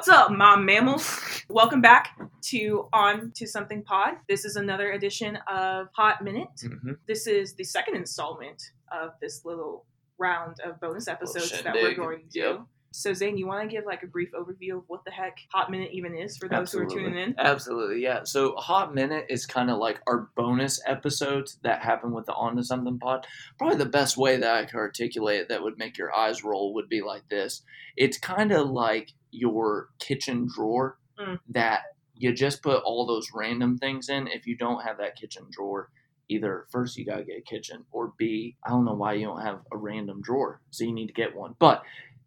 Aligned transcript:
What's 0.00 0.08
up, 0.08 0.30
mom 0.32 0.64
mammals? 0.64 1.20
Welcome 1.50 1.82
back 1.82 2.18
to 2.44 2.88
On 2.90 3.32
to 3.32 3.46
Something 3.46 3.82
Pod. 3.82 4.14
This 4.30 4.46
is 4.46 4.56
another 4.56 4.92
edition 4.92 5.36
of 5.46 5.88
Hot 5.92 6.24
Minute. 6.24 6.48
Mhm. 6.64 6.96
This 7.04 7.26
is 7.26 7.52
the 7.52 7.64
second 7.64 7.96
installment 7.96 8.62
of 8.90 9.10
this 9.20 9.44
little 9.44 9.84
round 10.16 10.58
of 10.60 10.80
bonus 10.80 11.06
episodes 11.06 11.50
that 11.50 11.74
we're 11.74 11.80
shindig. 11.80 11.96
going 11.98 12.22
to 12.22 12.28
do. 12.30 12.38
Yep. 12.40 12.60
So, 12.92 13.12
Zane, 13.14 13.36
you 13.36 13.46
want 13.46 13.62
to 13.68 13.74
give 13.74 13.84
like 13.86 14.02
a 14.02 14.06
brief 14.08 14.30
overview 14.32 14.78
of 14.78 14.84
what 14.88 15.04
the 15.04 15.12
heck 15.12 15.36
Hot 15.52 15.70
Minute 15.70 15.90
even 15.92 16.16
is 16.16 16.36
for 16.36 16.48
those 16.48 16.72
who 16.72 16.80
are 16.80 16.86
tuning 16.86 17.16
in? 17.16 17.34
Absolutely, 17.38 18.02
yeah. 18.02 18.24
So 18.24 18.54
Hot 18.56 18.94
Minute 18.94 19.26
is 19.28 19.46
kind 19.46 19.70
of 19.70 19.78
like 19.78 20.00
our 20.08 20.28
bonus 20.36 20.80
episodes 20.86 21.58
that 21.62 21.82
happen 21.82 22.12
with 22.12 22.26
the 22.26 22.34
On 22.34 22.56
to 22.56 22.64
Something 22.64 22.98
pod. 22.98 23.26
Probably 23.58 23.76
the 23.76 23.86
best 23.86 24.16
way 24.16 24.36
that 24.38 24.54
I 24.56 24.64
could 24.64 24.76
articulate 24.78 25.42
it 25.42 25.48
that 25.50 25.62
would 25.62 25.78
make 25.78 25.98
your 25.98 26.14
eyes 26.14 26.42
roll 26.42 26.74
would 26.74 26.88
be 26.88 27.00
like 27.00 27.28
this. 27.28 27.62
It's 27.96 28.18
kind 28.18 28.50
of 28.50 28.68
like 28.68 29.10
your 29.30 29.90
kitchen 29.98 30.48
drawer 30.52 30.96
Mm. 31.20 31.38
that 31.50 31.82
you 32.14 32.32
just 32.32 32.62
put 32.62 32.82
all 32.82 33.04
those 33.06 33.28
random 33.34 33.76
things 33.76 34.08
in. 34.08 34.26
If 34.26 34.46
you 34.46 34.56
don't 34.56 34.82
have 34.82 34.96
that 34.98 35.16
kitchen 35.16 35.44
drawer, 35.50 35.90
either 36.30 36.66
first 36.70 36.96
you 36.96 37.04
gotta 37.04 37.24
get 37.24 37.36
a 37.38 37.42
kitchen, 37.42 37.84
or 37.92 38.14
B, 38.16 38.56
I 38.64 38.70
don't 38.70 38.86
know 38.86 38.94
why 38.94 39.12
you 39.12 39.26
don't 39.26 39.42
have 39.42 39.60
a 39.70 39.76
random 39.76 40.22
drawer, 40.22 40.62
so 40.70 40.84
you 40.84 40.92
need 40.92 41.08
to 41.08 41.12
get 41.12 41.36
one. 41.36 41.56
But 41.58 41.82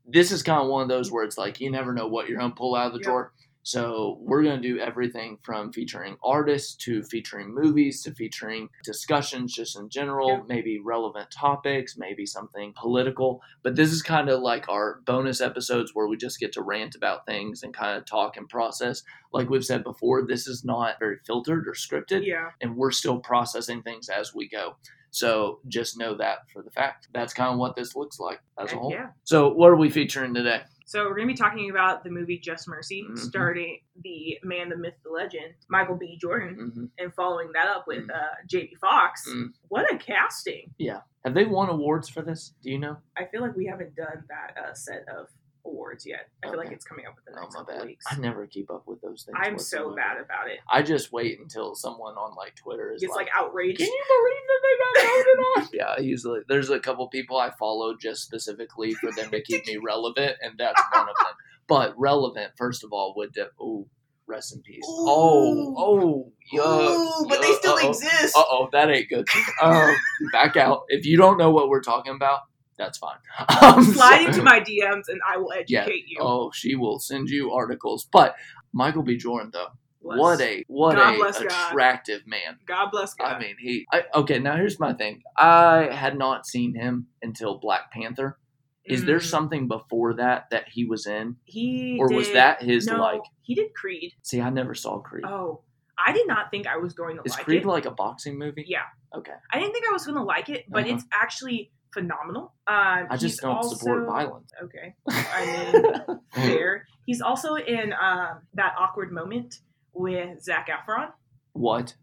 this 0.05 0.31
is 0.31 0.43
kind 0.43 0.61
of 0.61 0.67
one 0.67 0.81
of 0.83 0.89
those 0.89 1.11
where 1.11 1.23
it's 1.23 1.37
like 1.37 1.59
you 1.61 1.71
never 1.71 1.93
know 1.93 2.07
what 2.07 2.27
you're 2.27 2.39
gonna 2.39 2.53
pull 2.53 2.75
out 2.75 2.87
of 2.87 2.93
the 2.93 2.99
drawer. 2.99 3.31
So 3.63 4.17
we're 4.21 4.43
gonna 4.43 4.61
do 4.61 4.77
everything 4.79 5.37
from 5.41 5.71
featuring 5.71 6.17
artists 6.23 6.75
to 6.85 7.01
featuring 7.03 7.53
movies 7.53 8.03
to 8.03 8.13
featuring 8.13 8.69
discussions 8.83 9.53
just 9.53 9.77
in 9.77 9.89
general, 9.89 10.29
Yep. 10.29 10.43
maybe 10.49 10.79
relevant 10.79 11.31
topics, 11.31 11.97
maybe 11.97 12.25
something 12.25 12.73
political. 12.75 13.41
But 13.63 13.75
this 13.75 13.91
is 13.91 14.01
kind 14.01 14.29
of 14.29 14.41
like 14.41 14.67
our 14.69 14.99
bonus 15.05 15.39
episodes 15.41 15.91
where 15.95 16.07
we 16.07 16.17
just 16.17 16.39
get 16.39 16.51
to 16.53 16.61
rant 16.61 16.95
about 16.95 17.25
things 17.25 17.63
and 17.63 17.73
kind 17.73 17.97
of 17.97 18.05
talk 18.05 18.35
and 18.37 18.47
process. 18.49 19.01
Like 19.31 19.49
we've 19.49 19.65
said 19.65 19.83
before, 19.83 20.25
this 20.27 20.45
is 20.45 20.63
not 20.65 20.99
very 20.99 21.17
filtered 21.25 21.67
or 21.67 21.71
scripted 21.73 22.25
Yeah. 22.25 22.51
and 22.61 22.75
we're 22.75 22.91
still 22.91 23.19
processing 23.19 23.81
things 23.81 24.09
as 24.09 24.35
we 24.35 24.47
go. 24.49 24.75
So 25.11 25.59
just 25.67 25.97
know 25.97 26.15
that 26.15 26.49
for 26.51 26.63
the 26.63 26.71
fact. 26.71 27.07
That's 27.13 27.33
kind 27.35 27.53
of 27.53 27.59
what 27.59 27.75
this 27.75 27.95
looks 27.95 28.19
like 28.19 28.41
as 28.57 28.73
a 28.73 28.77
whole. 28.77 28.91
yeah. 28.91 29.09
So 29.23 29.53
what 29.53 29.69
are 29.69 29.75
we 29.75 29.89
featuring 29.91 30.33
today? 30.33 30.63
So 30.85 31.03
we're 31.05 31.15
going 31.15 31.27
to 31.27 31.33
be 31.33 31.37
talking 31.37 31.69
about 31.69 32.03
the 32.03 32.09
movie 32.09 32.37
Just 32.37 32.67
Mercy, 32.67 33.03
Mhm. 33.09 33.17
starring 33.17 33.79
the 34.03 34.37
man, 34.43 34.69
the 34.69 34.75
myth, 34.77 34.95
the 35.03 35.09
legend, 35.09 35.53
Michael 35.69 35.95
B. 35.95 36.17
Jordan, 36.19 36.71
hmm 36.73 36.85
and 36.99 37.13
following 37.13 37.51
that 37.53 37.67
up 37.67 37.85
with 37.87 38.09
uh, 38.09 38.35
Jamie 38.47 38.75
Foxx. 38.81 39.27
Mm. 39.29 39.53
What 39.69 39.91
a 39.93 39.97
casting! 39.97 40.73
Yeah. 40.77 41.01
Have 41.25 41.33
they 41.33 41.45
won 41.45 41.69
awards 41.69 42.09
for 42.09 42.21
this? 42.21 42.53
Do 42.61 42.69
you 42.69 42.77
know? 42.79 42.97
I 43.17 43.25
feel 43.25 43.41
like 43.41 43.55
we 43.55 43.65
haven't 43.65 43.95
done 43.95 44.23
that 44.29 44.57
uh, 44.61 44.73
set 44.73 45.05
of 45.07 45.27
awards 45.65 46.05
yet. 46.05 46.29
I 46.43 46.49
feel 46.49 46.57
like 46.57 46.71
it's 46.71 46.85
coming 46.85 47.05
up 47.05 47.15
within 47.15 47.33
the 47.33 47.39
Oh 47.39 47.43
next 47.43 47.55
couple 47.55 47.73
bad. 47.75 47.85
weeks. 47.85 48.05
I 48.09 48.17
never 48.17 48.45
keep 48.47 48.69
up 48.71 48.83
with 48.85 49.01
those 49.01 49.23
things. 49.23 49.37
I'm 49.39 49.57
so 49.57 49.95
bad 49.95 50.17
about 50.17 50.49
it. 50.49 50.59
I 50.71 50.81
just 50.81 51.11
wait 51.11 51.39
until 51.39 51.75
someone 51.75 52.15
on 52.15 52.35
like 52.35 52.55
Twitter 52.55 52.91
is 52.91 53.03
It's 53.03 53.11
like, 53.15 53.27
like, 53.27 53.33
outraged. 53.35 53.77
"Can 53.79 53.87
you 53.87 54.03
believe 54.07 54.43
that 54.47 54.61
they 54.63 55.01
got 55.01 55.15
voted 55.15 55.39
on?" 55.39 55.69
yeah, 55.99 56.03
usually 56.03 56.41
there's 56.47 56.69
a 56.69 56.79
couple 56.79 57.07
people 57.09 57.37
I 57.37 57.51
follow 57.51 57.95
just 57.95 58.23
specifically 58.23 58.93
for 58.95 59.11
them 59.11 59.31
to 59.31 59.41
keep 59.41 59.65
me 59.67 59.77
relevant, 59.83 60.37
and 60.41 60.57
that's 60.57 60.81
one 60.93 61.03
of 61.09 61.15
them. 61.15 61.33
But 61.67 61.93
relevant, 61.97 62.51
first 62.57 62.83
of 62.83 62.91
all, 62.91 63.13
would 63.17 63.31
de- 63.33 63.49
oh 63.59 63.87
rest 64.25 64.55
in 64.55 64.61
peace. 64.61 64.83
Oh, 64.87 65.75
oh, 65.77 66.31
yuck, 66.53 66.95
Ooh, 66.95 67.27
but 67.27 67.41
they 67.41 67.51
still 67.53 67.73
uh-oh. 67.75 67.89
exist. 67.89 68.35
Uh 68.37 68.43
oh, 68.49 68.69
that 68.71 68.89
ain't 68.89 69.09
good. 69.09 69.27
Um, 69.61 69.95
back 70.31 70.55
out. 70.55 70.83
If 70.87 71.05
you 71.05 71.17
don't 71.17 71.37
know 71.37 71.51
what 71.51 71.67
we're 71.69 71.81
talking 71.81 72.15
about, 72.15 72.39
that's 72.83 72.97
fine. 72.97 73.17
Um, 73.61 73.83
Slide 73.83 74.21
so- 74.21 74.27
into 74.27 74.43
my 74.43 74.59
DMs 74.59 75.03
and 75.07 75.19
I 75.27 75.37
will 75.37 75.51
educate 75.53 76.03
Yeah. 76.07 76.17
you. 76.17 76.17
Oh, 76.19 76.51
she 76.53 76.75
will 76.75 76.99
send 76.99 77.29
you 77.29 77.51
articles. 77.51 78.07
But 78.11 78.35
Michael 78.73 79.03
B. 79.03 79.15
Jordan, 79.17 79.51
though, 79.53 79.67
Bless. 80.01 80.19
what 80.19 80.41
a 80.41 80.63
what 80.67 80.95
God 80.95 81.13
a 81.15 81.17
bless 81.17 81.39
God. 81.39 81.45
attractive 81.71 82.27
man. 82.27 82.57
God 82.65 82.89
bless 82.91 83.13
God. 83.13 83.33
I 83.35 83.39
mean, 83.39 83.55
he. 83.59 83.85
I, 83.91 84.03
okay, 84.15 84.39
now 84.39 84.55
here's 84.57 84.79
my 84.79 84.93
thing. 84.93 85.21
I 85.37 85.89
had 85.91 86.17
not 86.17 86.45
seen 86.45 86.75
him 86.75 87.07
until 87.21 87.57
Black 87.59 87.91
Panther. 87.91 88.37
Is 88.85 89.05
there 89.05 89.19
Mm. 89.19 89.23
something 89.23 89.67
before 89.69 90.15
that 90.15 90.49
that 90.51 90.65
he 90.67 90.83
was 90.83 91.05
in, 91.07 91.37
He 91.45 91.97
or 92.01 92.09
was 92.13 92.29
that 92.33 92.61
his 92.61 92.85
no, 92.87 92.97
like? 92.97 93.21
he 93.41 93.55
did 93.55 93.73
Creed. 93.73 94.11
See, 94.23 94.41
I 94.41 94.49
never 94.49 94.73
saw 94.75 94.99
Creed. 94.99 95.23
Oh, 95.25 95.61
I 95.97 96.11
did 96.11 96.27
not 96.27 96.51
think 96.51 96.67
I 96.67 96.75
was 96.75 96.91
going 96.91 97.15
to 97.15 97.21
Is 97.23 97.31
like 97.37 97.45
Creed 97.45 97.61
it. 97.61 97.65
like 97.67 97.85
a 97.85 97.91
boxing 97.91 98.37
movie? 98.37 98.65
yeah, 98.67 98.81
Okay, 99.15 99.31
I 99.53 99.59
didn't 99.59 99.71
think 99.71 99.85
I 99.87 99.93
was 99.93 100.05
going 100.05 100.17
to 100.17 100.23
like 100.23 100.49
it, 100.49 100.65
but 100.67 100.83
Uh-huh. 100.83 100.95
it's 100.95 101.05
actually 101.13 101.71
phenomenal. 101.93 102.53
Um, 102.67 103.07
I 103.09 103.17
just 103.17 103.41
don't 103.41 103.63
support 103.63 104.05
violence. 104.07 104.51
Okay, 104.63 104.95
I 105.09 105.71
mean, 106.07 106.19
fair. 106.33 106.85
He's 107.05 107.21
also 107.21 107.55
in 107.55 107.93
um, 107.93 108.39
that 108.55 108.75
awkward 108.79 109.11
moment 109.11 109.59
with 109.93 110.41
Zac 110.41 110.69
Efron. 110.69 111.11
what? 111.53 111.95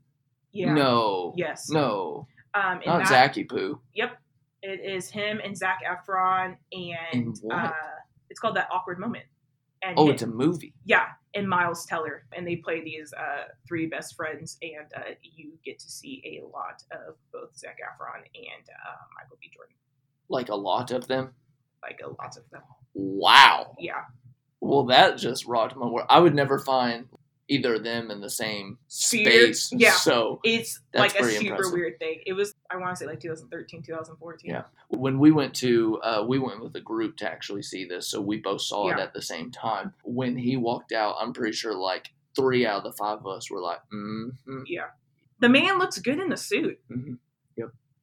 Yeah. 0.52 0.74
No. 0.74 1.32
Yes. 1.36 1.68
No. 1.70 2.26
Um, 2.54 2.80
in 2.82 2.88
Not 2.90 2.98
that, 3.04 3.08
Zachy 3.08 3.44
Poo. 3.44 3.80
Yep. 3.94 4.18
It 4.62 4.80
is 4.80 5.08
him 5.08 5.40
and 5.42 5.56
Zac 5.56 5.78
Efron, 5.88 6.56
and 6.72 7.36
what? 7.42 7.56
uh, 7.56 7.72
it's 8.28 8.40
called 8.40 8.56
that 8.56 8.68
awkward 8.72 8.98
moment. 8.98 9.24
And 9.82 9.94
Oh, 9.98 10.10
it's 10.10 10.22
a 10.22 10.26
movie. 10.26 10.74
yeah, 10.84 11.06
and 11.34 11.48
Miles 11.48 11.86
Teller, 11.86 12.24
and 12.36 12.46
they 12.46 12.56
play 12.56 12.82
these 12.84 13.12
uh, 13.14 13.44
three 13.66 13.86
best 13.86 14.14
friends, 14.14 14.58
and 14.60 14.86
uh, 14.94 15.14
you 15.22 15.52
get 15.64 15.78
to 15.78 15.90
see 15.90 16.22
a 16.42 16.46
lot 16.46 16.82
of 16.92 17.14
both 17.32 17.56
Zac 17.56 17.78
Efron 17.78 18.18
and 18.18 18.68
uh, 18.86 18.96
Michael 19.18 19.38
B. 19.40 19.50
Jordan, 19.54 19.74
Like 20.28 20.50
a 20.50 20.54
lot 20.54 20.90
of 20.90 21.06
them. 21.08 21.32
like 21.82 22.00
a 22.04 22.08
lots 22.22 22.36
of 22.36 22.44
them. 22.50 22.60
Wow. 22.92 23.74
Yeah, 23.78 24.02
Well, 24.60 24.84
that 24.86 25.16
just 25.16 25.46
rocked 25.46 25.76
my 25.76 25.86
world. 25.86 26.06
I 26.10 26.20
would 26.20 26.34
never 26.34 26.58
find 26.58 27.06
either 27.50 27.74
of 27.74 27.84
them 27.84 28.10
in 28.10 28.20
the 28.20 28.30
same 28.30 28.78
Sphere? 28.88 29.52
space. 29.52 29.72
Yeah. 29.76 29.92
So 29.92 30.40
it's 30.44 30.80
That's 30.92 31.14
like 31.14 31.22
a 31.22 31.28
super 31.28 31.46
impressive. 31.54 31.72
weird 31.72 31.98
thing. 31.98 32.20
It 32.24 32.32
was 32.32 32.54
I 32.70 32.76
want 32.76 32.90
to 32.90 32.96
say 32.96 33.06
like 33.06 33.20
2013, 33.20 33.82
2014. 33.82 34.50
Yeah. 34.50 34.62
when 34.88 35.18
we 35.18 35.30
went 35.32 35.54
to, 35.56 35.98
uh, 36.02 36.24
we 36.26 36.38
went 36.38 36.62
with 36.62 36.74
a 36.76 36.80
group 36.80 37.16
to 37.18 37.30
actually 37.30 37.62
see 37.62 37.84
this, 37.84 38.08
so 38.08 38.20
we 38.20 38.38
both 38.38 38.62
saw 38.62 38.88
it 38.90 38.98
at 38.98 39.12
the 39.12 39.20
same 39.22 39.50
time. 39.50 39.92
When 40.04 40.36
he 40.36 40.56
walked 40.56 40.92
out, 40.92 41.16
I'm 41.20 41.32
pretty 41.32 41.52
sure 41.52 41.74
like 41.74 42.08
three 42.36 42.64
out 42.64 42.78
of 42.78 42.84
the 42.84 42.92
five 42.92 43.18
of 43.18 43.26
us 43.26 43.50
were 43.50 43.60
like, 43.60 43.80
mm-hmm, 43.92 44.56
The 45.40 45.48
man 45.48 45.78
looks 45.78 45.98
good 45.98 46.18
in 46.20 46.30
the 46.30 46.36
suit. 46.36 46.78
mm-hmm. 46.90 47.14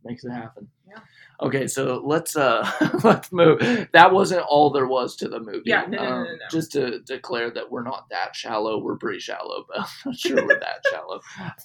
Makes 0.08 0.26
it 0.26 0.32
happen. 0.32 0.68
Yeah. 0.88 1.00
Okay, 1.40 1.68
so 1.68 2.02
let's 2.04 2.36
uh 2.36 2.68
let's 3.04 3.32
move. 3.32 3.60
That 3.94 4.12
wasn't 4.12 4.42
all 4.48 4.72
there 4.72 4.88
was 4.88 5.16
to 5.18 5.28
the 5.30 5.40
movie. 5.40 5.62
Yeah, 5.66 5.86
no, 5.88 5.98
no, 5.98 6.04
no, 6.04 6.10
Um, 6.16 6.24
no, 6.24 6.32
no. 6.32 6.38
Just 6.50 6.72
to 6.72 7.00
declare 7.02 7.52
that 7.52 7.70
we're 7.70 7.84
not 7.84 8.08
that 8.10 8.36
shallow. 8.36 8.80
We're 8.80 8.96
pretty 8.98 9.20
shallow, 9.20 9.66
but 9.68 9.80
I'm 9.82 9.86
not 10.06 10.16
sure 10.18 10.36
we're 10.48 10.60
that 10.60 10.82
shallow. 10.92 11.22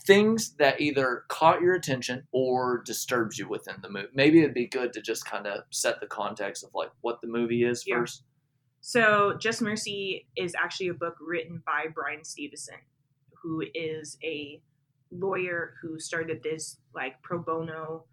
Things 0.07 0.51
that 0.59 0.81
either 0.81 1.25
caught 1.29 1.63
your 1.63 1.75
attention 1.75 2.25
or 2.33 2.83
disturbs 2.85 3.39
you 3.39 3.49
within 3.49 3.77
the 3.81 3.89
movie. 3.89 4.09
Maybe 4.13 4.41
it'd 4.41 4.53
be 4.55 4.67
good 4.67 4.93
to 4.95 5.01
just 5.01 5.25
kind 5.25 5.47
of 5.47 5.63
set 5.71 6.01
the 6.01 6.07
context 6.07 6.65
of 6.65 6.71
like 6.75 6.91
what 7.01 7.21
the 7.23 7.29
movie 7.29 7.65
is 7.65 7.85
Yeah. 7.87 8.01
first. 8.01 8.25
So, 8.85 9.37
Just 9.39 9.63
Mercy 9.63 10.27
is 10.37 10.57
actually 10.57 10.89
a 10.89 10.95
book 10.95 11.15
written 11.21 11.63
by 11.65 11.85
Bryan 11.95 12.25
Stevenson, 12.25 12.81
who 13.41 13.63
is 13.75 14.19
a 14.25 14.61
lawyer 15.13 15.75
who 15.81 16.01
started 16.01 16.43
this 16.43 16.79
like 16.95 17.23
pro 17.23 17.39
bono 17.39 18.05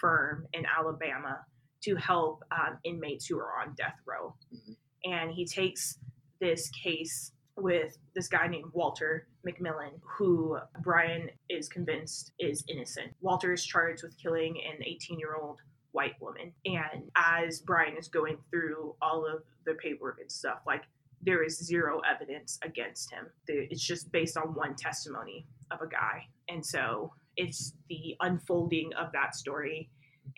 firm 0.00 0.46
in 0.52 0.64
Alabama 0.66 1.44
to 1.82 1.96
help 1.96 2.42
um, 2.50 2.78
inmates 2.84 3.26
who 3.26 3.38
are 3.38 3.60
on 3.60 3.74
death 3.74 3.98
row. 4.06 4.34
Mhm. 4.52 4.76
And 5.04 5.30
he 5.30 5.44
takes 5.46 5.98
this 6.40 6.70
case 6.70 7.32
with 7.56 7.98
this 8.14 8.28
guy 8.28 8.46
named 8.46 8.72
Walter 8.72 9.26
McMillian, 9.46 10.00
who 10.02 10.58
Bryan 10.80 11.30
is 11.48 11.68
convinced 11.68 12.32
is 12.38 12.64
innocent. 12.68 13.14
Walter 13.20 13.52
is 13.52 13.64
charged 13.64 14.02
with 14.02 14.16
killing 14.18 14.60
an 14.62 14.82
18 14.84 15.18
year 15.18 15.34
old 15.34 15.60
white 15.92 16.20
woman. 16.20 16.52
And 16.64 17.10
as 17.16 17.60
Bryan 17.60 17.96
is 17.96 18.08
going 18.08 18.38
through 18.50 18.94
all 19.02 19.26
of 19.26 19.42
the 19.64 19.74
paperwork 19.74 20.20
and 20.20 20.30
stuff, 20.30 20.60
like 20.66 20.84
there 21.22 21.42
is 21.42 21.58
zero 21.58 22.00
evidence 22.00 22.58
against 22.62 23.10
him. 23.10 23.26
It's 23.48 23.84
just 23.84 24.12
based 24.12 24.36
on 24.36 24.54
one 24.54 24.76
testimony 24.76 25.46
of 25.70 25.80
a 25.80 25.88
guy. 25.88 26.28
And 26.48 26.64
so 26.64 27.12
it's 27.36 27.72
the 27.88 28.16
unfolding 28.20 28.92
of 28.94 29.12
that 29.12 29.34
story 29.34 29.90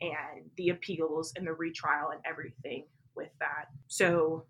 Mm-hmm. 0.02 0.06
and 0.38 0.50
the 0.56 0.70
appeals 0.70 1.32
and 1.36 1.46
the 1.46 1.52
retrial 1.52 2.10
and 2.12 2.20
everything 2.24 2.84
with 3.14 3.30
that. 3.40 3.66
So 3.88 4.44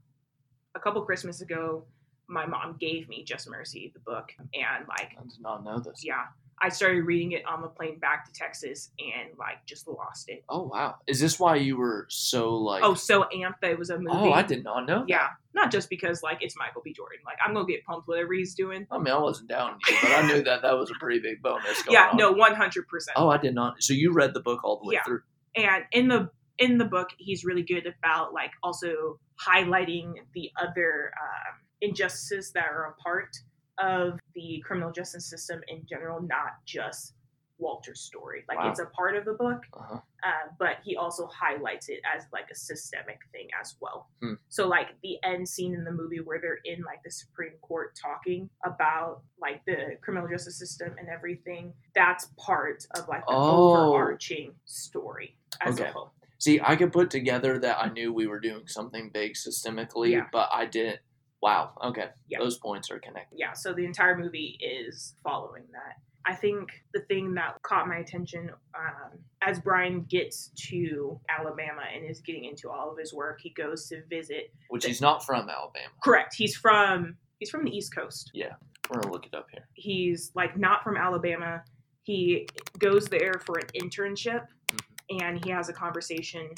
a 0.74 0.80
couple 0.80 1.02
Christmas 1.02 1.40
ago, 1.40 1.84
my 2.28 2.46
mom 2.46 2.76
gave 2.78 3.08
me 3.08 3.24
Just 3.24 3.48
Mercy, 3.50 3.90
the 3.92 4.00
book, 4.00 4.30
and 4.38 4.86
like, 4.88 5.10
I 5.18 5.22
did 5.22 5.40
not 5.40 5.64
know 5.64 5.80
this. 5.80 6.04
yeah, 6.04 6.26
I 6.62 6.68
started 6.68 7.02
reading 7.04 7.32
it 7.32 7.44
on 7.44 7.60
the 7.62 7.66
plane 7.68 7.98
back 7.98 8.24
to 8.26 8.32
Texas 8.32 8.90
and 9.00 9.36
like 9.38 9.64
just 9.66 9.88
lost 9.88 10.28
it. 10.28 10.44
Oh 10.48 10.62
wow, 10.64 10.96
is 11.08 11.18
this 11.18 11.40
why 11.40 11.56
you 11.56 11.76
were 11.76 12.06
so 12.08 12.54
like? 12.54 12.84
Oh, 12.84 12.94
so 12.94 13.22
amped 13.34 13.60
that 13.62 13.72
it 13.72 13.78
was 13.78 13.90
a 13.90 13.98
movie. 13.98 14.10
oh, 14.12 14.30
I 14.32 14.42
did 14.42 14.62
not 14.62 14.86
know. 14.86 15.00
that. 15.00 15.08
Yeah, 15.08 15.28
not 15.54 15.72
just 15.72 15.90
because 15.90 16.22
like 16.22 16.38
it's 16.40 16.56
Michael 16.56 16.82
B. 16.84 16.92
Jordan. 16.92 17.18
Like 17.26 17.38
I'm 17.44 17.52
gonna 17.52 17.66
get 17.66 17.84
pumped 17.84 18.06
whatever 18.06 18.32
he's 18.34 18.54
doing. 18.54 18.86
I 18.92 18.98
mean, 18.98 19.12
I 19.12 19.18
wasn't 19.18 19.48
down 19.48 19.78
you, 19.88 19.96
but 20.00 20.12
I 20.12 20.22
knew 20.28 20.44
that 20.44 20.62
that 20.62 20.78
was 20.78 20.90
a 20.90 20.94
pretty 21.00 21.18
big 21.18 21.42
bonus. 21.42 21.82
Yeah, 21.90 22.10
on. 22.10 22.16
no, 22.16 22.30
one 22.30 22.54
hundred 22.54 22.86
percent. 22.86 23.16
Oh, 23.18 23.28
I 23.28 23.38
did 23.38 23.54
not. 23.56 23.82
So 23.82 23.92
you 23.92 24.12
read 24.12 24.34
the 24.34 24.40
book 24.40 24.62
all 24.62 24.78
the 24.78 24.86
way 24.86 24.94
Yeah. 24.94 25.02
through. 25.04 25.22
And 25.56 25.84
in 25.92 26.08
the 26.08 26.30
in 26.58 26.76
the 26.76 26.84
book, 26.84 27.08
he's 27.18 27.44
really 27.44 27.62
good 27.62 27.86
about 27.86 28.34
like 28.34 28.50
also 28.62 29.18
highlighting 29.44 30.12
the 30.34 30.50
other 30.60 31.12
um, 31.20 31.54
injustices 31.80 32.52
that 32.52 32.66
are 32.66 32.94
a 32.94 33.02
part 33.02 33.30
of 33.78 34.18
the 34.34 34.62
criminal 34.66 34.92
justice 34.92 35.28
system 35.28 35.60
in 35.68 35.82
general, 35.88 36.20
not 36.20 36.52
just 36.66 37.14
Walter's 37.60 38.00
story. 38.00 38.44
Like 38.48 38.58
Wow. 38.58 38.70
it's 38.70 38.80
a 38.80 38.86
part 38.86 39.16
of 39.16 39.24
the 39.24 39.34
book, 39.34 39.62
Uh-huh. 39.74 40.00
uh, 40.24 40.30
but 40.58 40.78
he 40.82 40.96
also 40.96 41.26
highlights 41.26 41.88
it 41.88 42.00
as 42.14 42.26
like 42.32 42.48
a 42.50 42.54
systemic 42.54 43.20
thing 43.32 43.48
as 43.60 43.76
well. 43.80 44.08
Hmm. 44.20 44.34
So 44.48 44.66
like 44.66 45.00
the 45.02 45.18
end 45.22 45.48
scene 45.48 45.74
in 45.74 45.84
the 45.84 45.92
movie 45.92 46.20
where 46.20 46.40
they're 46.40 46.60
in 46.64 46.82
like 46.82 47.02
the 47.04 47.10
Supreme 47.10 47.52
Court 47.62 47.94
talking 48.00 48.48
about 48.64 49.22
like 49.40 49.64
the 49.66 49.96
criminal 50.00 50.28
justice 50.28 50.58
system 50.58 50.94
and 50.98 51.08
everything, 51.08 51.74
that's 51.94 52.26
part 52.38 52.86
of 52.96 53.06
like 53.08 53.24
the 53.26 53.32
Oh. 53.34 53.90
overarching 53.92 54.54
story 54.64 55.36
as 55.60 55.78
Okay. 55.80 55.88
a 55.90 55.92
whole. 55.92 56.12
See, 56.38 56.58
I 56.62 56.74
could 56.76 56.92
put 56.92 57.10
together 57.10 57.58
that 57.58 57.78
I 57.78 57.90
knew 57.90 58.12
we 58.14 58.26
were 58.26 58.40
doing 58.40 58.66
something 58.66 59.10
big 59.10 59.34
systemically, 59.34 60.12
Yeah. 60.12 60.28
but 60.32 60.48
I 60.52 60.64
didn't. 60.64 61.00
Wow. 61.42 61.72
Okay. 61.82 62.10
Yeah. 62.28 62.38
Those 62.38 62.58
points 62.58 62.90
are 62.90 62.98
connected. 62.98 63.38
yeah, 63.38 63.52
so 63.54 63.72
the 63.72 63.84
entire 63.86 64.16
movie 64.16 64.58
is 64.60 65.14
following 65.22 65.64
that. 65.72 65.96
I 66.30 66.34
think 66.34 66.70
the 66.94 67.00
thing 67.00 67.34
that 67.34 67.60
caught 67.62 67.88
my 67.88 67.96
attention 67.96 68.50
um, 68.76 69.18
as 69.42 69.58
Bryan 69.58 70.02
gets 70.08 70.52
to 70.68 71.18
Alabama 71.28 71.82
and 71.92 72.08
is 72.08 72.20
getting 72.20 72.44
into 72.44 72.70
all 72.70 72.88
of 72.92 72.96
his 72.98 73.12
work, 73.12 73.40
he 73.42 73.50
goes 73.50 73.88
to 73.88 74.04
visit. 74.08 74.52
Which 74.68 74.84
he's 74.86 75.00
not 75.00 75.24
from 75.26 75.48
Alabama. 75.48 75.88
Correct. 76.04 76.32
He's 76.36 76.54
from 76.56 77.16
he's 77.40 77.50
from 77.50 77.64
the 77.64 77.76
East 77.76 77.92
Coast. 77.92 78.30
Yeah, 78.32 78.52
we're 78.88 79.00
gonna 79.00 79.12
look 79.12 79.26
it 79.26 79.34
up 79.34 79.48
here. 79.50 79.66
He's 79.74 80.30
like 80.36 80.56
not 80.56 80.84
from 80.84 80.96
Alabama. 80.96 81.64
He 82.04 82.46
goes 82.78 83.06
there 83.06 83.34
for 83.44 83.58
an 83.58 83.66
internship, 83.82 84.46
Mhm. 84.68 85.20
and 85.24 85.44
he 85.44 85.50
has 85.50 85.68
a 85.68 85.72
conversation 85.72 86.48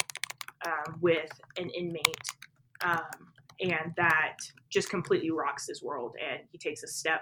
um, 0.67 0.99
with 1.01 1.31
an 1.57 1.69
inmate, 1.71 2.27
um, 2.85 3.01
and 3.59 3.91
that 3.97 4.37
just 4.69 4.91
completely 4.91 5.31
rocks 5.31 5.65
his 5.67 5.81
world. 5.81 6.15
And 6.23 6.41
he 6.51 6.59
takes 6.59 6.83
a 6.83 6.87
step 6.87 7.21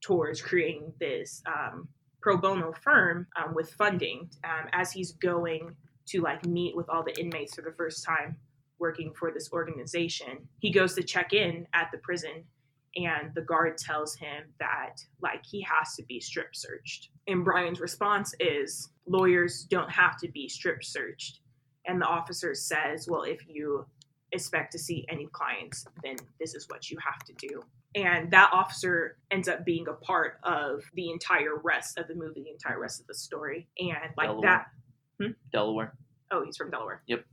towards 0.00 0.40
creating 0.40 0.92
this 0.98 1.42
um, 1.46 1.88
pro 2.20 2.36
bono 2.36 2.72
firm 2.72 3.26
um, 3.36 3.54
with 3.54 3.72
funding 3.74 4.28
um, 4.44 4.66
as 4.72 4.92
he's 4.92 5.12
going 5.12 5.74
to 6.06 6.20
like 6.20 6.44
meet 6.46 6.76
with 6.76 6.88
all 6.88 7.04
the 7.04 7.18
inmates 7.18 7.54
for 7.54 7.62
the 7.62 7.72
first 7.72 8.04
time 8.04 8.36
working 8.78 9.12
for 9.12 9.30
this 9.30 9.50
organization. 9.52 10.48
He 10.58 10.70
goes 10.70 10.94
to 10.94 11.02
check 11.02 11.32
in 11.32 11.66
at 11.74 11.90
the 11.92 11.98
prison 11.98 12.44
and 12.96 13.32
the 13.34 13.42
guard 13.42 13.78
tells 13.78 14.16
him 14.16 14.44
that 14.58 14.96
like 15.22 15.44
he 15.46 15.60
has 15.62 15.94
to 15.96 16.02
be 16.04 16.20
strip 16.20 16.56
searched. 16.56 17.10
And 17.28 17.44
bryan's 17.44 17.80
response 17.80 18.34
is 18.40 18.88
lawyers 19.06 19.66
don't 19.70 19.90
have 19.90 20.16
to 20.18 20.28
be 20.28 20.48
strip 20.48 20.82
searched. 20.82 21.40
And 21.86 22.00
the 22.00 22.06
officer 22.06 22.54
says 22.54 23.06
well 23.08 23.22
if 23.22 23.46
you 23.46 23.86
expect 24.32 24.72
to 24.72 24.78
see 24.78 25.04
any 25.08 25.26
clients 25.32 25.86
then 26.04 26.16
this 26.38 26.54
is 26.54 26.68
what 26.68 26.90
you 26.90 26.96
have 27.04 27.18
to 27.24 27.32
do 27.34 27.62
and 27.96 28.30
that 28.30 28.50
officer 28.52 29.16
ends 29.30 29.48
up 29.48 29.64
being 29.64 29.86
a 29.88 29.92
part 29.92 30.38
of 30.44 30.82
the 30.94 31.10
entire 31.10 31.56
rest 31.62 31.98
of 31.98 32.06
the 32.08 32.14
movie 32.14 32.42
the 32.44 32.50
entire 32.50 32.78
rest 32.78 33.00
of 33.00 33.06
the 33.06 33.14
story 33.14 33.66
and 33.78 33.96
like 34.16 34.28
Delaware. 34.28 34.66
that 35.18 35.34
Delaware. 35.52 35.96
oh 36.30 36.44
he's 36.44 36.56
from 36.56 36.70
delaware 36.70 37.02
Yep. 37.06 37.24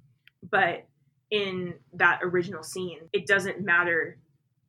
but 0.49 0.85
in 1.29 1.75
that 1.93 2.19
original 2.23 2.63
scene 2.63 2.99
it 3.13 3.27
doesn't 3.27 3.61
matter 3.63 4.17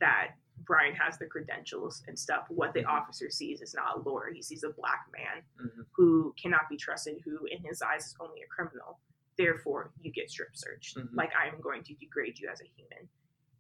that 0.01 0.33
bryan 0.65 0.95
has 0.95 1.17
the 1.19 1.25
credentials 1.27 2.03
and 2.09 2.19
stuff 2.19 2.45
what 2.49 2.75
the 2.75 2.85
officer 2.85 3.31
sees 3.31 3.63
is 3.63 3.75
not 3.75 3.97
a 3.97 4.09
lawyer 4.09 4.31
he 4.35 4.43
sees 4.43 4.65
a 4.65 4.71
black 4.71 5.07
man 5.17 5.43
Mhm. 5.65 5.87
who 5.93 6.35
cannot 6.41 6.69
be 6.69 6.77
trusted 6.77 7.21
who 7.25 7.39
in 7.47 7.63
his 7.65 7.81
eyes 7.81 8.07
is 8.07 8.17
only 8.21 8.43
a 8.43 8.47
criminal 8.49 8.99
therefore 9.39 9.93
you 10.01 10.13
get 10.13 10.31
strip 10.31 10.51
searched. 10.55 10.97
Mhm. 10.97 11.09
like 11.15 11.31
i 11.35 11.47
am 11.49 11.61
going 11.61 11.83
to 11.85 11.95
degrade 11.95 12.39
you 12.39 12.49
as 12.53 12.61
a 12.61 12.65
human. 12.77 13.09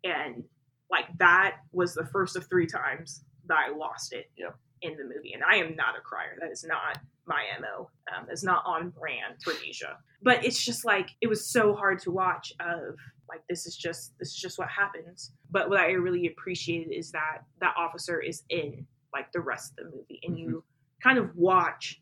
And 0.04 0.44
like 0.90 1.06
that 1.18 1.58
was 1.72 1.94
the 1.94 2.06
first 2.06 2.36
of 2.36 2.46
three 2.48 2.66
times 2.66 3.24
that 3.46 3.58
i 3.58 3.70
lost 3.74 4.12
it 4.12 4.30
Yep. 4.36 4.56
in 4.82 4.96
the 4.96 5.04
movie. 5.04 5.32
And 5.32 5.42
i 5.44 5.56
am 5.56 5.74
not 5.76 5.96
a 5.96 6.00
crier. 6.00 6.36
That 6.40 6.50
is 6.50 6.64
not 6.64 6.98
my 7.26 7.44
mo 7.60 7.90
um, 8.14 8.26
it's 8.30 8.42
not 8.44 8.62
on 8.66 8.90
brand 8.90 9.34
for 9.44 9.52
Nisha. 9.54 9.96
but 10.22 10.44
it's 10.44 10.62
just 10.64 10.84
like 10.84 11.10
it 11.20 11.26
was 11.28 11.50
so 11.50 11.74
hard 11.74 11.98
to 12.00 12.10
watch 12.10 12.52
of 12.60 12.96
like 13.28 13.42
this 13.50 13.66
is 13.66 13.76
just 13.76 14.18
this 14.18 14.28
is 14.28 14.36
just 14.36 14.58
what 14.58 14.68
happens. 14.68 15.32
But 15.50 15.68
what 15.70 15.78
i 15.80 15.90
really 15.92 16.26
appreciated 16.28 16.92
is 16.92 17.10
that 17.12 17.42
that 17.60 17.74
officer 17.76 18.20
is 18.20 18.42
in 18.50 18.86
like 19.12 19.30
the 19.32 19.40
rest 19.40 19.72
of 19.78 19.84
the 19.90 19.96
movie. 19.96 20.20
And 20.24 20.38
you 20.38 20.64
kind 21.02 21.18
of 21.18 21.34
watch 21.36 22.00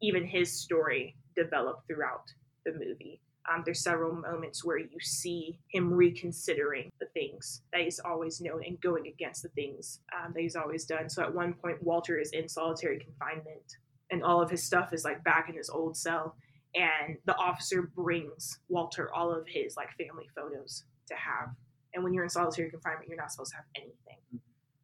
even 0.00 0.24
his 0.26 0.52
story 0.60 1.16
develop 1.36 1.84
throughout 1.86 2.26
the 2.64 2.72
movie 2.72 3.20
um, 3.50 3.62
there's 3.64 3.82
several 3.82 4.14
moments 4.14 4.64
where 4.64 4.78
you 4.78 5.00
see 5.00 5.58
him 5.68 5.92
reconsidering 5.92 6.92
the 7.00 7.06
things 7.06 7.62
that 7.72 7.82
he's 7.82 7.98
always 7.98 8.40
known 8.40 8.62
and 8.64 8.80
going 8.80 9.08
against 9.08 9.42
the 9.42 9.48
things 9.50 10.00
um, 10.16 10.32
that 10.32 10.40
he's 10.40 10.54
always 10.54 10.84
done. 10.84 11.08
So 11.08 11.22
at 11.22 11.34
one 11.34 11.54
point, 11.54 11.82
Walter 11.82 12.18
is 12.18 12.30
in 12.30 12.48
solitary 12.48 13.00
confinement, 13.00 13.78
and 14.10 14.22
all 14.22 14.40
of 14.40 14.50
his 14.50 14.62
stuff 14.62 14.92
is 14.92 15.04
like 15.04 15.24
back 15.24 15.48
in 15.48 15.56
his 15.56 15.70
old 15.70 15.96
cell. 15.96 16.36
And 16.74 17.18
the 17.26 17.36
officer 17.36 17.82
brings 17.82 18.58
Walter 18.68 19.12
all 19.12 19.32
of 19.32 19.46
his 19.46 19.76
like 19.76 19.88
family 19.98 20.28
photos 20.34 20.84
to 21.08 21.14
have. 21.14 21.50
And 21.94 22.02
when 22.04 22.14
you're 22.14 22.24
in 22.24 22.30
solitary 22.30 22.70
confinement, 22.70 23.08
you're 23.08 23.18
not 23.18 23.32
supposed 23.32 23.50
to 23.50 23.56
have 23.56 23.66
anything. 23.76 24.40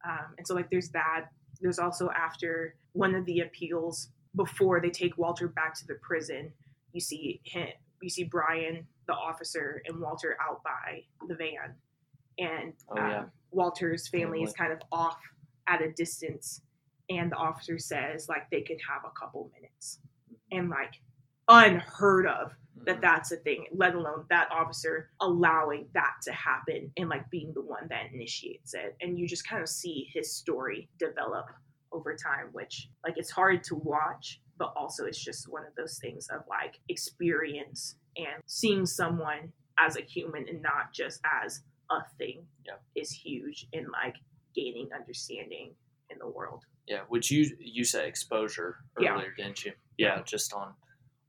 Um, 0.07 0.35
and 0.37 0.45
so 0.45 0.53
like 0.53 0.69
there's 0.69 0.89
that. 0.89 1.27
There's 1.61 1.79
also 1.79 2.09
after 2.09 2.75
one 2.93 3.15
of 3.15 3.25
the 3.25 3.39
appeals 3.39 4.09
before 4.35 4.79
they 4.79 4.91
take 4.91 5.17
Walter 5.17 5.47
back 5.47 5.73
to 5.79 5.87
the 5.87 5.95
prison, 5.95 6.51
you 6.93 7.01
see 7.01 7.41
him, 7.43 7.67
you 8.01 8.09
see 8.09 8.23
Bryan, 8.23 8.85
the 9.07 9.13
officer, 9.13 9.81
and 9.85 9.99
Walter 9.99 10.37
out 10.41 10.63
by 10.63 11.03
the 11.27 11.35
van, 11.35 11.75
and 12.37 12.73
Oh, 12.89 12.95
yeah. 12.95 13.19
um, 13.19 13.31
Walter's 13.51 14.07
family 14.07 14.43
is 14.43 14.53
kind 14.53 14.71
of 14.71 14.79
off 14.91 15.19
at 15.67 15.81
a 15.81 15.91
distance, 15.91 16.61
and 17.09 17.31
the 17.31 17.35
officer 17.35 17.77
says 17.77 18.27
like 18.29 18.49
they 18.51 18.61
can 18.61 18.77
have 18.79 19.03
a 19.05 19.19
couple 19.19 19.51
minutes, 19.55 19.99
and 20.51 20.69
like 20.69 21.01
unheard 21.47 22.27
of 22.27 22.53
that 22.85 22.97
Mhm. 22.97 23.01
that's 23.01 23.31
a 23.31 23.37
thing 23.37 23.65
let 23.73 23.95
alone 23.95 24.25
that 24.29 24.49
officer 24.51 25.09
allowing 25.21 25.89
that 25.93 26.13
to 26.23 26.31
happen 26.31 26.91
and 26.95 27.09
like 27.09 27.29
being 27.31 27.51
the 27.53 27.61
one 27.61 27.87
that 27.89 28.11
initiates 28.13 28.73
it. 28.75 28.95
And 29.01 29.17
you 29.19 29.27
just 29.27 29.47
kind 29.47 29.61
of 29.61 29.67
see 29.67 30.09
his 30.13 30.33
story 30.33 30.87
develop 30.99 31.47
over 31.91 32.15
time 32.15 32.49
which 32.53 32.89
like 33.03 33.17
it's 33.17 33.31
hard 33.31 33.63
to 33.65 33.75
watch 33.75 34.39
but 34.59 34.73
also 34.75 35.05
it's 35.05 35.23
just 35.23 35.47
one 35.49 35.63
of 35.65 35.73
those 35.75 35.97
things 35.97 36.27
of 36.29 36.41
like 36.47 36.79
experience 36.89 37.95
and 38.17 38.43
seeing 38.45 38.85
someone 38.85 39.51
as 39.79 39.95
a 39.97 40.01
human 40.01 40.47
and 40.47 40.61
not 40.61 40.93
just 40.93 41.19
as 41.43 41.61
a 41.89 42.01
thing 42.19 42.45
Yeah. 42.67 42.73
is 42.95 43.09
huge 43.11 43.65
in 43.73 43.87
like 43.91 44.15
gaining 44.53 44.89
understanding 44.93 45.73
in 46.11 46.19
the 46.19 46.27
world 46.27 46.65
Yeah, 46.87 47.01
which 47.07 47.31
you 47.31 47.55
you 47.59 47.83
said 47.83 48.05
exposure 48.05 48.77
Yeah. 48.99 49.13
earlier, 49.15 49.31
didn't 49.35 49.63
you? 49.65 49.73
Yeah, 49.97 50.21
just 50.23 50.53
on 50.53 50.73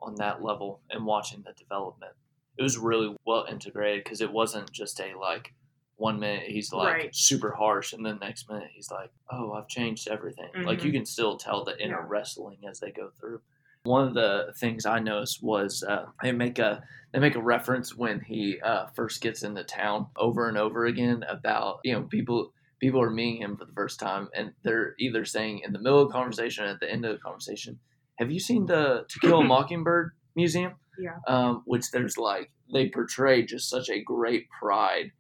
on 0.01 0.15
that 0.17 0.43
level 0.43 0.81
and 0.91 1.05
watching 1.07 1.43
the 1.43 1.53
development. 1.53 2.13
It 2.59 2.63
was 2.63 2.77
really 2.79 3.15
well 3.27 3.45
integrated 3.49 4.03
because 4.05 4.21
it 4.23 4.33
wasn't 4.33 4.71
just 4.73 4.99
a 5.01 5.15
like 5.19 5.55
one 6.01 6.19
minute 6.19 6.45
he's 6.47 6.73
like 6.73 6.95
Right. 6.95 7.15
super 7.15 7.53
harsh 7.53 7.93
and 7.93 8.05
then 8.05 8.19
next 8.21 8.49
minute 8.49 8.71
he's 8.73 8.91
like, 8.91 9.11
"Oh, 9.31 9.53
I've 9.53 9.69
changed 9.69 10.09
everything." 10.09 10.49
Like 10.65 10.83
you 10.83 10.93
can 10.93 11.05
still 11.05 11.37
tell 11.37 11.65
the 11.65 11.73
inner 11.83 11.97
Mm-hmm. 11.99 12.05
Yeah. 12.13 12.19
wrestling 12.19 12.59
as 12.69 12.81
they 12.81 12.91
go 12.91 13.11
through. 13.21 13.41
One 13.85 14.07
of 14.09 14.15
the 14.15 14.53
things 14.59 14.85
I 14.87 14.99
noticed 14.99 15.43
was 15.43 15.83
uh, 15.83 16.07
they 16.23 16.33
make 16.33 16.59
a 16.59 16.83
they 17.13 17.19
make 17.19 17.35
a 17.37 17.43
reference 17.43 17.95
when 17.97 18.21
he 18.21 18.61
uh, 18.61 18.87
first 18.95 19.21
gets 19.21 19.43
into 19.43 19.63
town 19.65 20.07
over 20.17 20.49
and 20.49 20.57
over 20.59 20.87
again 20.87 21.23
about 21.29 21.81
you 21.85 21.93
know 21.95 22.03
people 22.03 22.53
people 22.81 23.01
are 23.03 23.11
meeting 23.11 23.43
him 23.43 23.57
for 23.59 23.67
the 23.67 23.73
first 23.75 24.01
time 24.01 24.29
and 24.35 24.53
they're 24.63 24.95
either 24.99 25.25
saying 25.27 25.61
in 25.65 25.73
the 25.73 25.79
middle 25.79 26.01
of 26.01 26.09
the 26.09 26.15
conversation 26.15 26.65
or 26.65 26.69
at 26.69 26.81
the 26.81 26.91
end 26.91 27.05
of 27.05 27.13
the 27.13 27.19
conversation, 27.23 27.79
"Have 28.19 28.31
you 28.31 28.41
seen 28.41 28.65
the 28.67 29.05
To 29.09 29.19
Kill 29.21 29.41
a 29.41 29.45
Mockingbird 29.55 30.13
museum?" 30.35 30.73
Yeah. 30.99 31.17
Um, 31.27 31.63
which 31.67 31.91
there's 31.91 32.17
like 32.19 32.51
they 32.73 32.89
portray 32.89 33.43
just 33.45 33.69
such 33.71 33.89
a 33.91 34.01
great 34.03 34.47
pride 34.61 35.11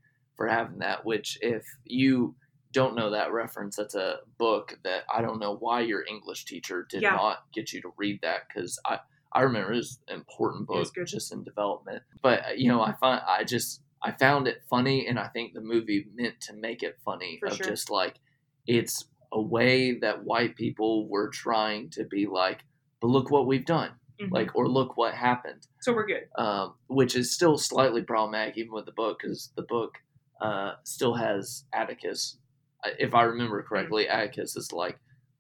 for 0.41 0.49
having 0.49 0.79
that. 0.79 1.05
Which 1.05 1.37
if 1.43 1.67
you 1.85 2.35
don't 2.73 2.97
know 2.97 3.11
that 3.11 3.31
reference, 3.31 3.77
that's 3.77 3.95
a 3.95 4.21
book 4.39 4.79
that 4.85 5.03
I 5.15 5.21
don't 5.21 5.39
know 5.39 5.55
why 5.57 5.83
your 5.83 6.03
English 6.07 6.47
teacher 6.47 6.87
did 6.89 7.03
Yeah. 7.03 7.13
not 7.13 7.41
get 7.53 7.75
you 7.75 7.83
to 7.83 7.93
read 7.99 8.21
that 8.23 8.49
because 8.49 8.81
I 8.87 9.01
I 9.33 9.43
remember 9.43 9.75
it 9.75 9.77
was 9.77 10.01
an 10.09 10.15
important 10.15 10.67
book 10.67 10.89
just 11.07 11.31
in 11.31 11.45
development. 11.45 12.03
But 12.23 12.47
uh, 12.47 12.53
you 12.57 12.69
know, 12.69 12.81
I 12.81 12.95
find 12.95 13.21
I 13.29 13.45
just 13.45 13.83
I 14.03 14.13
found 14.13 14.49
it 14.49 14.63
funny, 14.71 15.07
and 15.07 15.19
I 15.19 15.29
think 15.29 15.53
the 15.53 15.61
movie 15.61 16.07
meant 16.15 16.41
to 16.49 16.55
make 16.55 16.83
it 16.83 16.97
funny 17.05 17.37
For 17.41 17.49
of 17.49 17.59
sure. 17.59 17.67
just 17.67 17.91
like 17.91 18.17
it's 18.67 19.05
a 19.33 19.43
way 19.43 19.99
that 19.99 20.25
white 20.25 20.57
people 20.57 21.07
were 21.07 21.29
trying 21.29 21.91
to 21.91 22.05
be 22.05 22.27
like, 22.27 22.61
but 23.03 23.09
look 23.09 23.31
what 23.31 23.47
we've 23.47 23.67
done, 23.67 23.93
Mhm. 24.19 24.33
like, 24.33 24.57
or 24.57 24.69
look 24.69 24.97
what 24.97 25.13
happened, 25.15 25.67
so 25.83 25.93
we're 25.93 26.07
good 26.07 26.29
um, 26.37 26.77
which 26.89 27.15
is 27.15 27.35
still 27.35 27.59
slightly 27.59 28.03
problematic 28.03 28.57
even 28.57 28.73
with 28.73 28.87
the 28.87 28.93
book 28.93 29.19
because 29.21 29.53
the 29.55 29.63
book 29.63 29.99
uh, 30.41 30.73
still 30.85 31.15
has 31.15 31.65
Atticus. 31.73 32.39
If 32.99 33.15
I 33.15 33.23
remember 33.23 33.63
correctly, 33.63 34.09
Atticus 34.09 34.57
is 34.57 34.73
like 34.73 34.99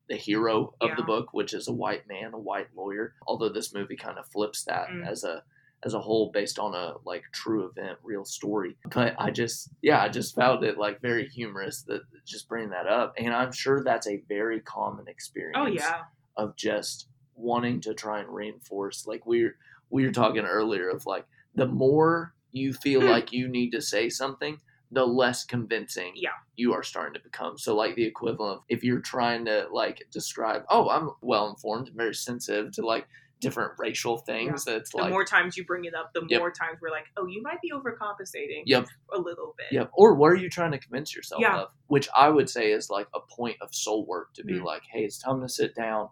the 0.08 0.16
hero 0.16 0.74
of 0.80 0.96
the 0.96 1.02
book, 1.02 1.28
which 1.32 1.54
is 1.54 1.68
a 1.68 1.72
white 1.72 2.06
man, 2.08 2.32
a 2.34 2.38
white 2.38 2.66
lawyer. 2.76 3.14
Although 3.26 3.48
this 3.50 3.72
movie 3.72 3.96
kind 3.96 4.18
of 4.18 4.26
flips 4.26 4.64
that 4.64 4.88
Mm. 4.88 5.06
as 5.06 5.24
a 5.24 5.42
as 5.82 5.94
a 5.94 6.00
whole 6.00 6.30
based 6.30 6.58
on 6.58 6.74
a 6.74 6.96
like 7.06 7.22
true 7.32 7.66
event, 7.66 7.98
real 8.02 8.24
story. 8.26 8.76
But 8.94 9.14
I 9.18 9.30
just 9.30 9.70
yeah, 9.80 10.02
I 10.02 10.08
just 10.10 10.34
found 10.34 10.62
it 10.64 10.76
like 10.76 11.00
very 11.00 11.26
humorous 11.28 11.82
that 11.84 12.02
just 12.26 12.48
bring 12.48 12.68
that 12.70 12.86
up, 12.86 13.14
and 13.16 13.32
I'm 13.32 13.52
sure 13.52 13.82
that's 13.82 14.06
a 14.06 14.22
very 14.28 14.60
common 14.60 15.08
experience. 15.08 15.56
Oh 15.58 15.66
yeah. 15.66 16.02
of 16.36 16.54
just 16.56 17.08
wanting 17.34 17.80
to 17.80 17.94
try 17.94 18.20
and 18.20 18.28
reinforce 18.28 19.06
like 19.06 19.24
we 19.26 19.44
are 19.44 19.56
we 19.90 20.04
were 20.04 20.12
talking 20.12 20.44
earlier 20.44 20.88
of 20.90 21.06
like 21.06 21.24
the 21.54 21.66
more 21.66 22.34
you 22.52 22.72
feel 22.74 23.00
Hmm. 23.00 23.08
like 23.08 23.32
you 23.32 23.48
need 23.48 23.70
to 23.70 23.80
say 23.80 24.08
something 24.10 24.58
the 24.92 25.06
less 25.06 25.44
convincing 25.44 26.12
Yeah. 26.16 26.30
you 26.56 26.72
are 26.74 26.82
starting 26.82 27.14
to 27.14 27.20
become 27.20 27.56
so 27.58 27.74
like 27.76 27.94
the 27.94 28.04
equivalent 28.04 28.58
of 28.58 28.62
if 28.68 28.82
you're 28.82 29.00
trying 29.00 29.44
to 29.46 29.66
like 29.72 30.02
describe 30.10 30.62
oh 30.68 30.88
i'm 30.88 31.10
well 31.22 31.48
informed 31.48 31.88
and 31.88 31.96
very 31.96 32.14
sensitive 32.14 32.72
to 32.72 32.84
like 32.84 33.06
different 33.40 33.72
racial 33.78 34.18
things 34.18 34.64
that's 34.66 34.90
The 34.90 34.98
like 34.98 35.10
more 35.10 35.24
times 35.24 35.56
you 35.56 35.64
bring 35.64 35.86
it 35.86 35.94
up, 35.94 36.12
the 36.12 36.22
Yep. 36.28 36.38
more 36.40 36.50
times 36.50 36.76
we're 36.82 36.90
like, 36.90 37.06
oh, 37.16 37.24
you 37.26 37.40
might 37.40 37.58
be 37.62 37.70
overcompensating. 37.72 38.64
Yep. 38.66 38.86
A 39.14 39.18
little 39.18 39.54
bit. 39.56 39.68
Yep. 39.72 39.92
Or 39.94 40.14
what 40.14 40.30
are 40.30 40.34
you 40.36 40.50
trying 40.50 40.72
to 40.72 40.78
convince 40.78 41.16
yourself 41.16 41.40
Yeah. 41.40 41.60
of? 41.60 41.70
Which 41.86 42.06
I 42.14 42.28
would 42.28 42.50
say 42.50 42.70
is 42.70 42.90
like 42.90 43.06
a 43.14 43.20
point 43.34 43.56
of 43.62 43.74
soul 43.74 44.04
work 44.04 44.34
to 44.34 44.44
be 44.44 44.58
Mm. 44.58 44.64
like, 44.64 44.82
hey, 44.92 45.04
it's 45.04 45.16
time 45.18 45.40
to 45.40 45.48
sit 45.48 45.74
down. 45.74 46.10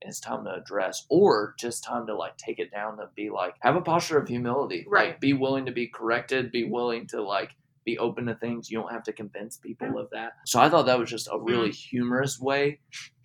It's 0.00 0.20
time 0.20 0.44
to 0.46 0.54
address, 0.54 1.04
or 1.10 1.54
just 1.58 1.84
time 1.84 2.06
to 2.06 2.14
like 2.16 2.38
take 2.38 2.58
it 2.58 2.70
down 2.70 2.98
and 2.98 3.14
be 3.14 3.28
like, 3.28 3.56
have 3.60 3.76
a 3.76 3.82
posture 3.82 4.16
of 4.16 4.26
humility. 4.28 4.78
Like, 4.86 4.90
Right. 4.90 5.20
be 5.20 5.34
willing 5.34 5.66
to 5.66 5.72
be 5.72 5.86
corrected. 5.88 6.50
Be 6.50 6.64
willing 6.64 7.06
to 7.08 7.20
like 7.22 7.50
be 7.84 7.98
open 7.98 8.26
to 8.26 8.34
things. 8.36 8.70
You 8.70 8.78
don't 8.78 8.92
have 8.92 9.02
to 9.04 9.12
convince 9.12 9.56
people 9.56 9.98
of 9.98 10.08
that. 10.10 10.32
So 10.46 10.60
I 10.60 10.68
thought 10.68 10.86
that 10.86 10.98
was 10.98 11.08
just 11.10 11.28
a 11.32 11.38
really 11.38 11.70
Mm. 11.70 11.74
humorous 11.90 12.38
way 12.38 12.80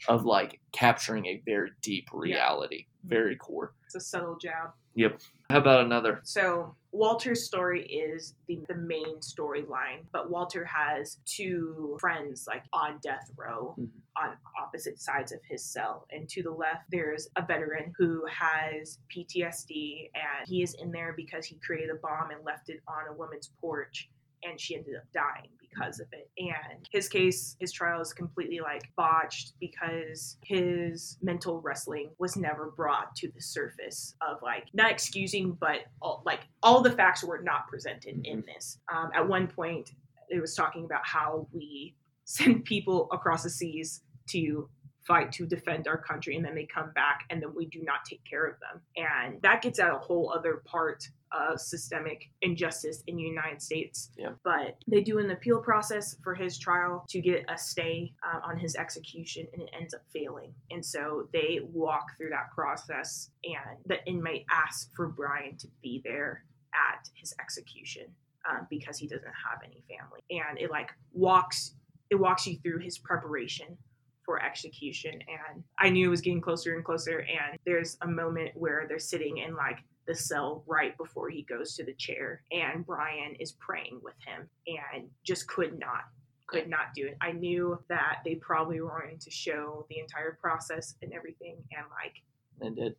of 0.08 0.26
like 0.26 0.60
capturing 0.72 1.26
a 1.26 1.42
very 1.46 1.72
deep 1.82 2.08
reality, 2.14 2.86
Mm. 3.06 3.10
very 3.10 3.36
core. 3.36 3.74
It's 3.86 3.96
a 3.96 4.00
subtle 4.00 4.38
jab. 4.38 4.72
Yep. 4.96 5.20
How 5.50 5.58
about 5.58 5.82
another? 5.86 6.22
So 6.24 6.76
Walter's 6.94 7.44
story 7.46 7.86
is 7.86 8.34
the, 8.48 8.64
the 8.70 8.76
main 8.76 9.18
storyline, 9.20 10.06
but 10.14 10.30
Walter 10.30 10.64
has 10.64 11.18
two 11.26 11.98
friends 12.00 12.46
like 12.48 12.64
on 12.72 13.00
death 13.04 13.30
row 13.36 13.76
Mhm. 13.78 13.90
on 14.16 14.38
opposite 14.58 15.00
sides 15.02 15.34
of 15.34 15.40
his 15.44 15.64
cell. 15.66 16.08
And 16.12 16.30
to 16.30 16.42
the 16.44 16.52
left, 16.52 16.90
there's 16.90 17.28
a 17.36 17.46
veteran 17.46 17.94
who 17.98 18.26
has 18.28 19.00
PTSD 19.10 20.12
and 20.16 20.48
he 20.48 20.64
is 20.64 20.74
in 20.76 20.92
there 20.92 21.12
because 21.14 21.46
he 21.46 21.60
created 21.60 21.90
a 21.90 21.96
bomb 21.96 22.32
and 22.32 22.44
left 22.46 22.70
it 22.70 22.82
on 22.88 23.08
a 23.10 23.14
woman's 23.14 23.50
porch 23.60 24.10
and 24.48 24.60
she 24.60 24.76
ended 24.76 24.96
up 24.96 25.04
dying 25.14 25.50
because 25.60 26.00
of 26.00 26.08
it. 26.12 26.30
And 26.38 26.88
his 26.92 27.10
case, 27.10 27.56
his 27.60 27.72
trial 27.72 28.02
is 28.02 28.14
completely 28.14 28.60
like 28.60 28.84
botched 28.96 29.54
because 29.60 30.38
his 30.44 31.18
mental 31.22 31.62
wrestling 31.62 32.10
was 32.18 32.36
never 32.36 32.72
brought 32.76 33.16
to 33.18 33.30
the 33.34 33.42
surface 33.42 34.16
of 34.22 34.42
like 34.42 34.66
not 34.74 34.92
excusing, 34.92 35.54
but 35.54 35.82
all, 36.02 36.24
like 36.26 36.42
all 36.64 36.82
the 36.82 36.92
facts 36.92 37.24
were 37.24 37.42
not 37.42 37.68
presented 37.68 38.26
in 38.26 38.44
this. 38.46 38.80
Um, 38.94 39.12
at 39.14 39.28
one 39.28 39.48
point, 39.48 39.92
it 40.30 40.40
was 40.40 40.56
talking 40.56 40.86
about 40.86 41.06
how 41.06 41.48
we 41.54 41.96
send 42.26 42.66
people 42.66 43.08
across 43.12 43.44
the 43.44 43.50
seas 43.50 44.02
to 44.28 44.68
fight 45.08 45.32
to 45.34 45.46
defend 45.46 45.88
our 45.88 45.98
country 45.98 46.36
and 46.36 46.44
then 46.44 46.56
they 46.56 46.66
come 46.66 46.92
back 46.94 47.26
and 47.30 47.42
then 47.42 47.54
we 47.56 47.66
do 47.68 47.82
not 47.84 48.06
take 48.06 48.24
care 48.24 48.46
of 48.46 48.56
them. 48.60 48.82
And 48.98 49.42
that 49.42 49.62
gets 49.62 49.80
at 49.80 49.92
a 49.92 49.98
whole 49.98 50.34
other 50.36 50.62
part 50.66 51.08
of 51.32 51.60
systemic 51.60 52.30
injustice 52.42 53.04
in 53.08 53.18
the 53.18 53.24
united 53.24 53.62
states. 53.62 54.10
Yeah. 54.18 54.32
but 54.44 54.78
they 54.88 55.02
do 55.02 55.20
an 55.20 55.32
appeal 55.32 55.60
process 55.60 56.16
for 56.24 56.34
his 56.34 56.58
trial 56.58 57.06
to 57.10 57.20
get 57.20 57.46
a 57.50 57.58
stay 57.58 58.14
uh, 58.24 58.40
on 58.44 58.58
his 58.58 58.76
execution 58.76 59.48
and 59.54 59.62
it 59.62 59.70
ends 59.78 59.94
up 59.94 60.02
failing. 60.14 60.54
And 60.72 60.86
so 60.86 61.28
they 61.34 61.60
walk 61.74 62.18
through 62.18 62.30
that 62.30 62.52
process 62.54 63.30
and 63.44 63.80
the 63.86 64.04
inmate 64.06 64.46
asks 64.52 64.90
for 64.96 65.08
bryan 65.08 65.58
to 65.58 65.68
be 65.82 66.02
there 66.04 66.44
at 66.74 67.10
his 67.14 67.34
execution 67.40 68.04
um, 68.50 68.68
because 68.70 68.98
he 68.98 69.08
doesn't 69.08 69.26
have 69.26 69.62
any 69.64 69.84
family. 69.90 70.22
And 70.30 70.58
it 70.60 70.72
like 70.72 70.92
walks 71.14 71.74
it 72.10 72.16
walks 72.16 72.46
you 72.46 72.58
through 72.58 72.80
his 72.80 72.98
preparation 73.00 73.78
for 74.26 74.42
execution 74.42 75.14
and 75.14 75.64
i 75.80 75.90
knew 75.90 76.08
it 76.08 76.10
was 76.10 76.22
getting 76.22 76.42
closer 76.42 76.74
and 76.76 76.84
closer 76.84 77.20
and 77.20 77.58
there's 77.66 77.98
a 78.02 78.08
moment 78.08 78.52
where 78.56 78.86
they're 78.88 79.00
sitting 79.00 79.38
in 79.38 79.56
like 79.56 79.78
the 80.08 80.16
cell 80.16 80.64
right 80.68 80.98
before 80.98 81.30
he 81.30 81.44
goes 81.44 81.76
to 81.76 81.84
the 81.86 81.94
chair 81.94 82.42
and 82.52 82.86
bryan 82.86 83.36
is 83.40 83.54
praying 83.54 84.00
with 84.04 84.16
him 84.26 84.48
and 84.94 85.08
just 85.24 85.48
could 85.48 85.78
not 85.80 86.02
could 86.48 86.68
not 86.70 86.94
do 86.96 87.06
it 87.08 87.18
i 87.22 87.32
knew 87.32 87.78
that 87.90 88.18
they 88.26 88.36
probably 88.36 88.80
were 88.82 89.02
going 89.02 89.18
to 89.20 89.32
show 89.32 89.86
the 89.90 90.00
entire 90.00 90.38
process 90.42 90.96
and 91.02 91.12
everything 91.14 91.58
and 91.76 91.86
like 92.04 92.16
And 92.62 92.76
did. 92.76 92.96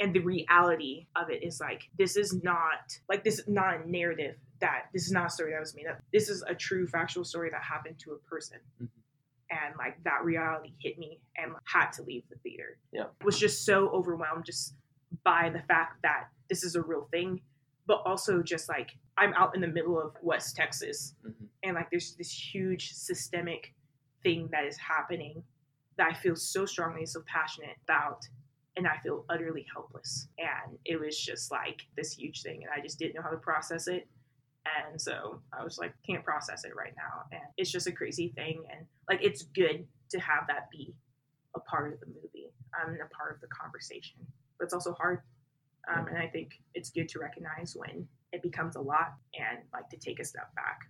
and 0.00 0.12
the 0.14 0.20
reality 0.20 1.06
of 1.16 1.30
it 1.30 1.44
is 1.44 1.60
like 1.60 1.82
this 1.98 2.16
is 2.16 2.40
not 2.42 2.98
like 3.08 3.22
this 3.24 3.38
is 3.40 3.48
not 3.48 3.80
a 3.80 3.90
narrative 3.90 4.36
that 4.60 4.86
this 4.92 5.04
is 5.06 5.12
not 5.12 5.26
a 5.26 5.30
story 5.30 5.52
that 5.52 5.60
was 5.60 5.74
made 5.76 5.86
up 5.86 5.98
this 6.12 6.28
is 6.28 6.42
a 6.48 6.54
true 6.54 6.86
factual 6.88 7.24
story 7.24 7.50
that 7.50 7.62
happened 7.62 7.98
to 8.00 8.12
a 8.12 8.18
person 8.28 8.58
Mhm. 8.82 8.88
And 9.52 9.74
like 9.78 10.02
that 10.04 10.24
reality 10.24 10.72
hit 10.80 10.98
me 10.98 11.20
and 11.36 11.52
had 11.64 11.90
to 11.92 12.02
leave 12.02 12.22
the 12.30 12.36
theater 12.36 12.78
Yeah. 12.92 13.04
was 13.24 13.38
just 13.38 13.64
so 13.64 13.88
overwhelmed 13.90 14.44
just 14.46 14.74
by 15.24 15.50
the 15.50 15.60
fact 15.68 16.00
that 16.02 16.28
this 16.48 16.64
is 16.64 16.74
a 16.74 16.82
real 16.82 17.06
thing 17.10 17.40
but 17.86 18.02
also 18.06 18.42
just 18.42 18.68
like 18.68 18.90
i'm 19.18 19.34
out 19.34 19.54
in 19.54 19.60
the 19.60 19.68
middle 19.68 20.00
of 20.00 20.16
west 20.22 20.56
texas 20.56 21.14
Mhm. 21.24 21.48
and 21.64 21.74
like 21.74 21.90
there's 21.90 22.14
this 22.16 22.32
huge 22.54 22.92
systemic 22.92 23.74
thing 24.22 24.48
that 24.52 24.64
is 24.64 24.78
happening 24.78 25.42
that 25.98 26.08
I 26.10 26.14
feel 26.14 26.34
so 26.36 26.64
strongly, 26.64 27.04
so 27.04 27.20
passionate 27.26 27.76
about, 27.84 28.22
and 28.78 28.86
I 28.88 28.96
feel 29.02 29.26
utterly 29.28 29.66
helpless. 29.74 30.26
And 30.38 30.78
it 30.86 30.98
was 30.98 31.20
just 31.20 31.50
like 31.50 31.82
this 31.96 32.14
huge 32.14 32.40
thing, 32.42 32.62
and 32.64 32.72
I 32.74 32.80
just 32.80 32.98
didn't 32.98 33.14
know 33.16 33.20
how 33.22 33.28
to 33.28 33.36
process 33.36 33.88
it. 33.88 34.08
And 34.64 35.00
so 35.00 35.40
I 35.58 35.64
was 35.64 35.78
like, 35.78 35.92
can't 36.06 36.24
process 36.24 36.64
it 36.64 36.74
right 36.76 36.94
now. 36.96 37.24
And 37.32 37.42
it's 37.56 37.70
just 37.70 37.86
a 37.86 37.92
crazy 37.92 38.32
thing. 38.36 38.62
And 38.70 38.86
like, 39.08 39.20
it's 39.22 39.42
good 39.42 39.86
to 40.10 40.20
have 40.20 40.44
that 40.48 40.70
be 40.70 40.94
a 41.56 41.60
part 41.60 41.92
of 41.92 42.00
the 42.00 42.06
movie 42.06 42.52
um, 42.80 42.92
and 42.92 43.00
a 43.02 43.14
part 43.14 43.34
of 43.34 43.40
the 43.40 43.48
conversation, 43.48 44.16
but 44.58 44.64
it's 44.64 44.74
also 44.74 44.92
hard. 44.94 45.20
Um, 45.92 46.06
and 46.06 46.18
I 46.18 46.28
think 46.28 46.52
it's 46.74 46.90
good 46.90 47.08
to 47.08 47.18
recognize 47.18 47.74
when 47.76 48.06
it 48.32 48.42
becomes 48.42 48.76
a 48.76 48.80
lot 48.80 49.14
and 49.38 49.58
like 49.72 49.88
to 49.90 49.96
take 49.96 50.20
a 50.20 50.24
step 50.24 50.54
back. 50.54 50.80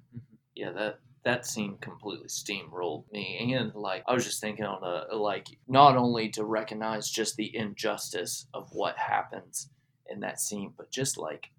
yeah 0.54 0.70
that 0.72 0.98
that 1.24 1.46
scene 1.46 1.76
completely 1.80 2.28
steamrolled 2.28 3.04
me 3.12 3.54
and 3.54 3.74
like 3.74 4.02
i 4.06 4.12
was 4.12 4.24
just 4.24 4.40
thinking 4.40 4.64
on 4.64 4.82
a 4.82 5.14
like 5.16 5.46
not 5.68 5.96
only 5.96 6.28
to 6.28 6.44
recognize 6.44 7.08
just 7.08 7.36
the 7.36 7.54
injustice 7.56 8.46
of 8.54 8.68
what 8.72 8.96
happens 8.96 9.70
in 10.08 10.20
that 10.20 10.40
scene 10.40 10.72
but 10.76 10.90
just 10.90 11.16
like 11.16 11.50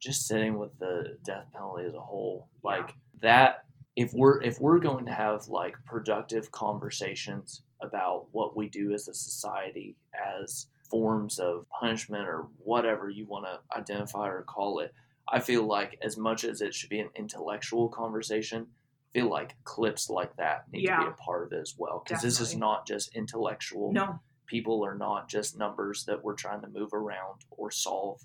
just 0.00 0.26
sitting 0.26 0.58
with 0.58 0.76
the 0.78 1.16
death 1.24 1.46
penalty 1.52 1.84
as 1.84 1.94
a 1.94 2.00
whole 2.00 2.48
like 2.62 2.94
that 3.20 3.64
if 3.96 4.12
we're 4.14 4.40
if 4.42 4.60
we're 4.60 4.78
going 4.78 5.04
to 5.06 5.12
have 5.12 5.46
like 5.48 5.74
productive 5.84 6.50
conversations 6.52 7.62
about 7.82 8.26
what 8.32 8.56
we 8.56 8.68
do 8.68 8.92
as 8.92 9.08
a 9.08 9.14
society 9.14 9.96
as 10.40 10.66
forms 10.90 11.38
of 11.38 11.66
punishment 11.68 12.26
or 12.26 12.46
whatever 12.58 13.10
you 13.10 13.26
want 13.26 13.44
to 13.44 13.78
identify 13.78 14.26
or 14.28 14.42
call 14.42 14.80
it 14.80 14.92
I 15.30 15.40
feel 15.40 15.64
like 15.64 15.98
as 16.02 16.16
much 16.16 16.44
as 16.44 16.60
it 16.60 16.74
should 16.74 16.90
be 16.90 17.00
an 17.00 17.10
intellectual 17.14 17.88
conversation, 17.88 18.66
I 18.66 19.12
feel 19.12 19.28
like 19.28 19.56
clips 19.64 20.08
like 20.08 20.34
that 20.36 20.64
need 20.72 20.86
to 20.86 20.98
be 20.98 21.06
a 21.06 21.22
part 21.22 21.46
of 21.46 21.52
it 21.52 21.60
as 21.60 21.74
well. 21.76 22.02
Because 22.04 22.22
this 22.22 22.40
is 22.40 22.56
not 22.56 22.86
just 22.86 23.14
intellectual. 23.14 23.92
No, 23.92 24.20
People 24.46 24.82
are 24.84 24.96
not 24.96 25.28
just 25.28 25.58
numbers 25.58 26.04
that 26.06 26.24
we're 26.24 26.34
trying 26.34 26.62
to 26.62 26.68
move 26.68 26.94
around 26.94 27.42
or 27.50 27.70
solve 27.70 28.22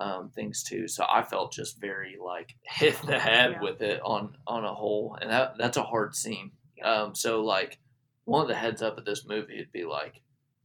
um, 0.00 0.30
things 0.30 0.62
too. 0.62 0.86
So 0.88 1.04
I 1.10 1.22
felt 1.22 1.52
just 1.52 1.80
very 1.80 2.16
like 2.22 2.54
hit 2.62 2.96
the 3.02 3.18
head 3.18 3.52
Yeah. 3.52 3.60
with 3.62 3.80
it 3.82 4.00
on 4.04 4.36
on 4.46 4.64
a 4.64 4.74
whole, 4.74 5.16
and 5.20 5.30
that 5.30 5.58
that's 5.58 5.76
a 5.76 5.82
hard 5.82 6.14
scene. 6.14 6.52
Um, 6.84 7.14
so 7.14 7.42
like 7.42 7.78
one 8.24 8.42
of 8.42 8.48
the 8.48 8.54
heads 8.54 8.82
up 8.82 8.98
of 8.98 9.04
this 9.04 9.26
movie 9.26 9.58
would 9.58 9.72
be 9.72 9.84
like, 9.84 10.20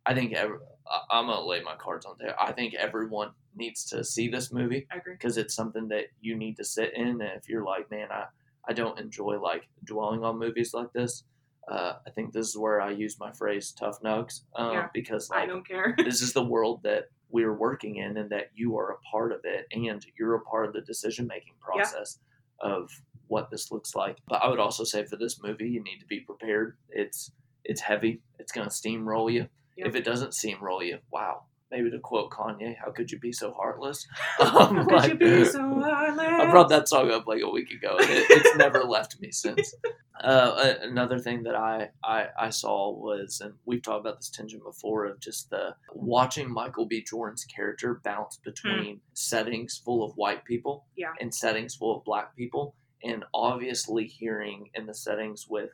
I 0.05 0.13
think 0.13 0.33
every, 0.33 0.57
I- 0.85 1.17
I'm 1.17 1.27
gonna 1.27 1.45
lay 1.45 1.61
my 1.63 1.75
cards 1.75 2.05
on 2.05 2.15
there. 2.19 2.39
I 2.41 2.51
think 2.51 2.73
everyone 2.75 3.31
needs 3.55 3.85
to 3.85 4.03
see 4.03 4.27
this 4.27 4.51
movie 4.51 4.85
I 4.91 4.97
agree. 4.97 5.13
because 5.13 5.37
it's 5.37 5.53
something 5.55 5.87
that 5.89 6.05
you 6.21 6.35
need 6.35 6.57
to 6.57 6.63
sit 6.63 6.93
in. 6.95 7.07
And 7.07 7.21
if 7.21 7.47
you're 7.47 7.63
like, 7.63 7.89
man, 7.89 8.09
I, 8.11 8.25
I 8.67 8.73
don't 8.73 8.99
enjoy 8.99 9.39
like 9.39 9.67
dwelling 9.85 10.23
on 10.23 10.39
movies 10.39 10.73
like 10.73 10.91
this, 10.93 11.23
uh, 11.71 11.93
I 12.05 12.09
think 12.09 12.33
this 12.33 12.49
is 12.49 12.57
where 12.57 12.81
I 12.81 12.91
use 12.91 13.17
my 13.19 13.31
phrase 13.31 13.71
tough 13.71 14.01
nugs 14.01 14.41
um, 14.55 14.73
Yeah. 14.73 14.87
because 14.93 15.29
I 15.31 15.45
don't 15.45 15.65
care. 15.67 15.95
this 15.97 16.21
is 16.21 16.33
the 16.33 16.43
world 16.43 16.81
that 16.83 17.05
we're 17.33 17.53
working 17.53 17.95
in 17.97 18.15
and 18.17 18.29
that 18.29 18.51
you 18.53 18.77
are 18.77 18.91
a 18.91 18.97
part 19.11 19.31
of 19.33 19.41
it 19.43 19.65
and 19.73 20.05
you're 20.17 20.35
a 20.35 20.41
part 20.41 20.67
of 20.67 20.73
the 20.73 20.81
decision 20.81 21.25
making 21.27 21.53
Yeah. 21.59 21.65
process 21.81 22.19
of 22.59 22.89
what 23.27 23.49
this 23.49 23.71
looks 23.71 23.95
like. 23.95 24.19
But 24.27 24.43
I 24.43 24.47
would 24.49 24.59
also 24.59 24.83
say 24.83 25.03
for 25.03 25.15
this 25.17 25.41
movie, 25.41 25.67
you 25.67 25.81
need 25.83 25.97
to 25.99 26.05
be 26.05 26.21
prepared. 26.21 26.77
It's 26.89 27.31
it's 27.65 27.81
heavy. 27.81 28.21
It's 28.39 28.51
gonna 28.51 28.69
steamroll 28.69 29.31
you. 29.33 29.49
Yeah. 29.75 29.87
If 29.87 29.95
it 29.95 30.03
doesn't 30.05 30.31
steamroll 30.31 30.85
you, 30.85 30.99
wow, 31.11 31.45
maybe 31.73 31.89
to 31.91 31.99
quote 31.99 32.29
Kanye, 32.31 32.75
"How 32.77 32.91
could 32.91 33.11
you 33.11 33.19
be 33.19 33.31
so 33.33 33.51
heartless?" 33.53 34.05
How 34.37 34.67
Um, 34.67 34.85
could 34.85 35.05
you 35.09 35.15
be 35.15 35.45
so 35.45 35.59
heartless? 35.61 36.25
I 36.41 36.49
brought 36.51 36.69
that 36.69 36.87
song 36.87 37.11
up 37.11 37.25
like 37.27 37.41
a 37.41 37.49
week 37.49 37.71
ago, 37.71 37.97
and 37.99 38.09
it, 38.09 38.25
it's 38.29 38.55
never 38.55 38.83
left 38.83 39.19
me 39.19 39.31
since. 39.31 39.73
Uh, 40.23 40.75
another 40.83 41.17
thing 41.19 41.43
that 41.43 41.55
I, 41.55 41.89
I 42.03 42.27
I 42.39 42.49
saw 42.51 42.91
was, 42.93 43.41
and 43.43 43.55
we've 43.65 43.81
talked 43.81 44.01
about 44.05 44.19
this 44.19 44.29
tension 44.29 44.61
before, 44.63 45.05
of 45.05 45.19
just 45.19 45.49
the 45.49 45.75
watching 45.91 46.49
Michael 46.49 46.85
B. 46.85 47.03
Jordan's 47.03 47.43
character 47.45 47.99
bounce 48.05 48.37
between 48.37 49.01
settings 49.13 49.81
full 49.83 50.01
of 50.05 50.13
white 50.15 50.45
people 50.45 50.85
Yeah. 50.95 51.13
and 51.19 51.33
settings 51.33 51.75
full 51.75 51.97
of 51.97 52.05
black 52.05 52.37
people, 52.37 52.75
and 53.03 53.25
obviously 53.33 54.05
hearing 54.05 54.69
in 54.75 54.85
the 54.85 54.93
settings 54.93 55.47
with, 55.49 55.71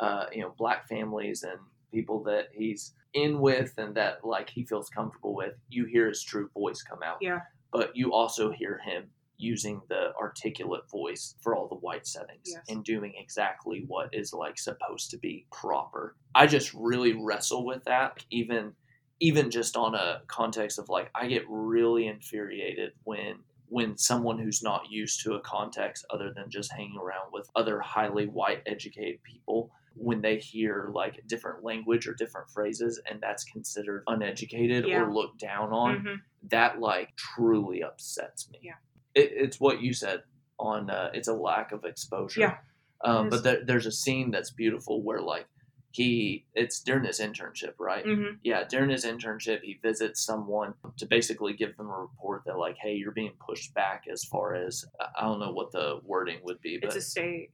uh, 0.00 0.26
you 0.32 0.40
know, 0.40 0.54
black 0.56 0.88
families 0.88 1.42
and 1.42 1.58
people 1.92 2.22
that 2.22 2.46
he's 2.54 2.94
in 3.14 3.40
with 3.40 3.74
and 3.78 3.94
that 3.96 4.24
like 4.24 4.48
he 4.50 4.64
feels 4.64 4.88
comfortable 4.90 5.34
with, 5.34 5.54
you 5.68 5.84
hear 5.84 6.08
his 6.08 6.22
true 6.22 6.48
voice 6.54 6.82
come 6.82 7.02
out 7.02 7.18
Yeah. 7.20 7.40
but 7.72 7.94
you 7.96 8.12
also 8.12 8.50
hear 8.50 8.78
him 8.78 9.04
using 9.36 9.80
the 9.88 10.12
articulate 10.20 10.88
voice 10.90 11.34
for 11.40 11.54
all 11.56 11.66
the 11.66 11.74
white 11.76 12.06
settings 12.06 12.42
Yes. 12.46 12.62
and 12.68 12.84
doing 12.84 13.14
exactly 13.16 13.84
what 13.86 14.10
is 14.12 14.32
like 14.32 14.58
supposed 14.58 15.10
to 15.10 15.18
be 15.18 15.46
proper. 15.50 16.14
I 16.34 16.46
just 16.46 16.74
really 16.74 17.14
wrestle 17.14 17.64
with 17.64 17.82
that 17.84 18.24
even 18.30 18.74
even 19.22 19.50
just 19.50 19.76
on 19.76 19.94
a 19.94 20.22
context 20.28 20.78
of 20.78 20.88
like 20.88 21.10
I 21.14 21.26
get 21.26 21.44
really 21.48 22.06
infuriated 22.06 22.92
when 23.04 23.36
when 23.68 23.96
someone 23.96 24.38
who's 24.38 24.62
not 24.62 24.90
used 24.90 25.22
to 25.22 25.34
a 25.34 25.40
context 25.40 26.04
other 26.10 26.32
than 26.34 26.50
just 26.50 26.72
hanging 26.72 26.98
around 26.98 27.30
with 27.32 27.48
other 27.54 27.78
highly 27.80 28.26
white 28.26 28.62
educated 28.66 29.22
people 29.22 29.70
when 29.94 30.20
they 30.22 30.38
hear 30.38 30.90
like 30.94 31.20
different 31.26 31.62
language 31.64 32.06
or 32.06 32.14
different 32.14 32.48
phrases 32.50 33.00
and 33.10 33.20
that's 33.20 33.44
considered 33.44 34.02
uneducated 34.06 34.86
Yeah. 34.86 35.02
or 35.02 35.12
looked 35.12 35.38
down 35.40 35.72
on 35.72 36.04
Mhm. 36.04 36.16
that 36.50 36.80
like 36.80 37.14
truly 37.16 37.82
upsets 37.82 38.48
me. 38.50 38.60
Yeah. 38.62 38.74
It, 39.14 39.32
it's 39.32 39.58
what 39.60 39.82
you 39.82 39.92
said 39.92 40.22
on 40.58 40.90
uh, 40.90 41.10
it's 41.14 41.28
a 41.28 41.34
lack 41.34 41.72
of 41.72 41.84
exposure. 41.84 42.40
Yeah, 42.40 42.58
Um, 43.02 43.28
but 43.28 43.42
there, 43.42 43.64
there's 43.64 43.86
a 43.86 43.92
scene 43.92 44.30
that's 44.30 44.50
beautiful 44.50 45.02
where 45.02 45.20
like 45.20 45.46
he 45.92 46.46
it's 46.54 46.80
during 46.82 47.04
his 47.04 47.18
internship, 47.18 47.74
right? 47.80 48.04
Mhm. 48.04 48.38
Yeah, 48.44 48.62
during 48.64 48.90
his 48.90 49.04
internship, 49.04 49.62
he 49.62 49.80
visits 49.82 50.20
someone 50.24 50.74
to 50.98 51.06
basically 51.06 51.52
give 51.54 51.76
them 51.76 51.88
a 51.88 51.98
report 51.98 52.42
that 52.46 52.58
like, 52.58 52.76
hey, 52.80 52.94
you're 52.94 53.10
being 53.10 53.32
pushed 53.44 53.74
back 53.74 54.04
as 54.10 54.22
far 54.24 54.54
as 54.54 54.84
I 55.18 55.22
don't 55.22 55.40
know 55.40 55.50
what 55.52 55.72
the 55.72 55.98
wording 56.04 56.38
would 56.44 56.60
be, 56.60 56.78
but 56.78 56.88
It's 56.94 56.96
a 56.96 57.00
stay, 57.00 57.50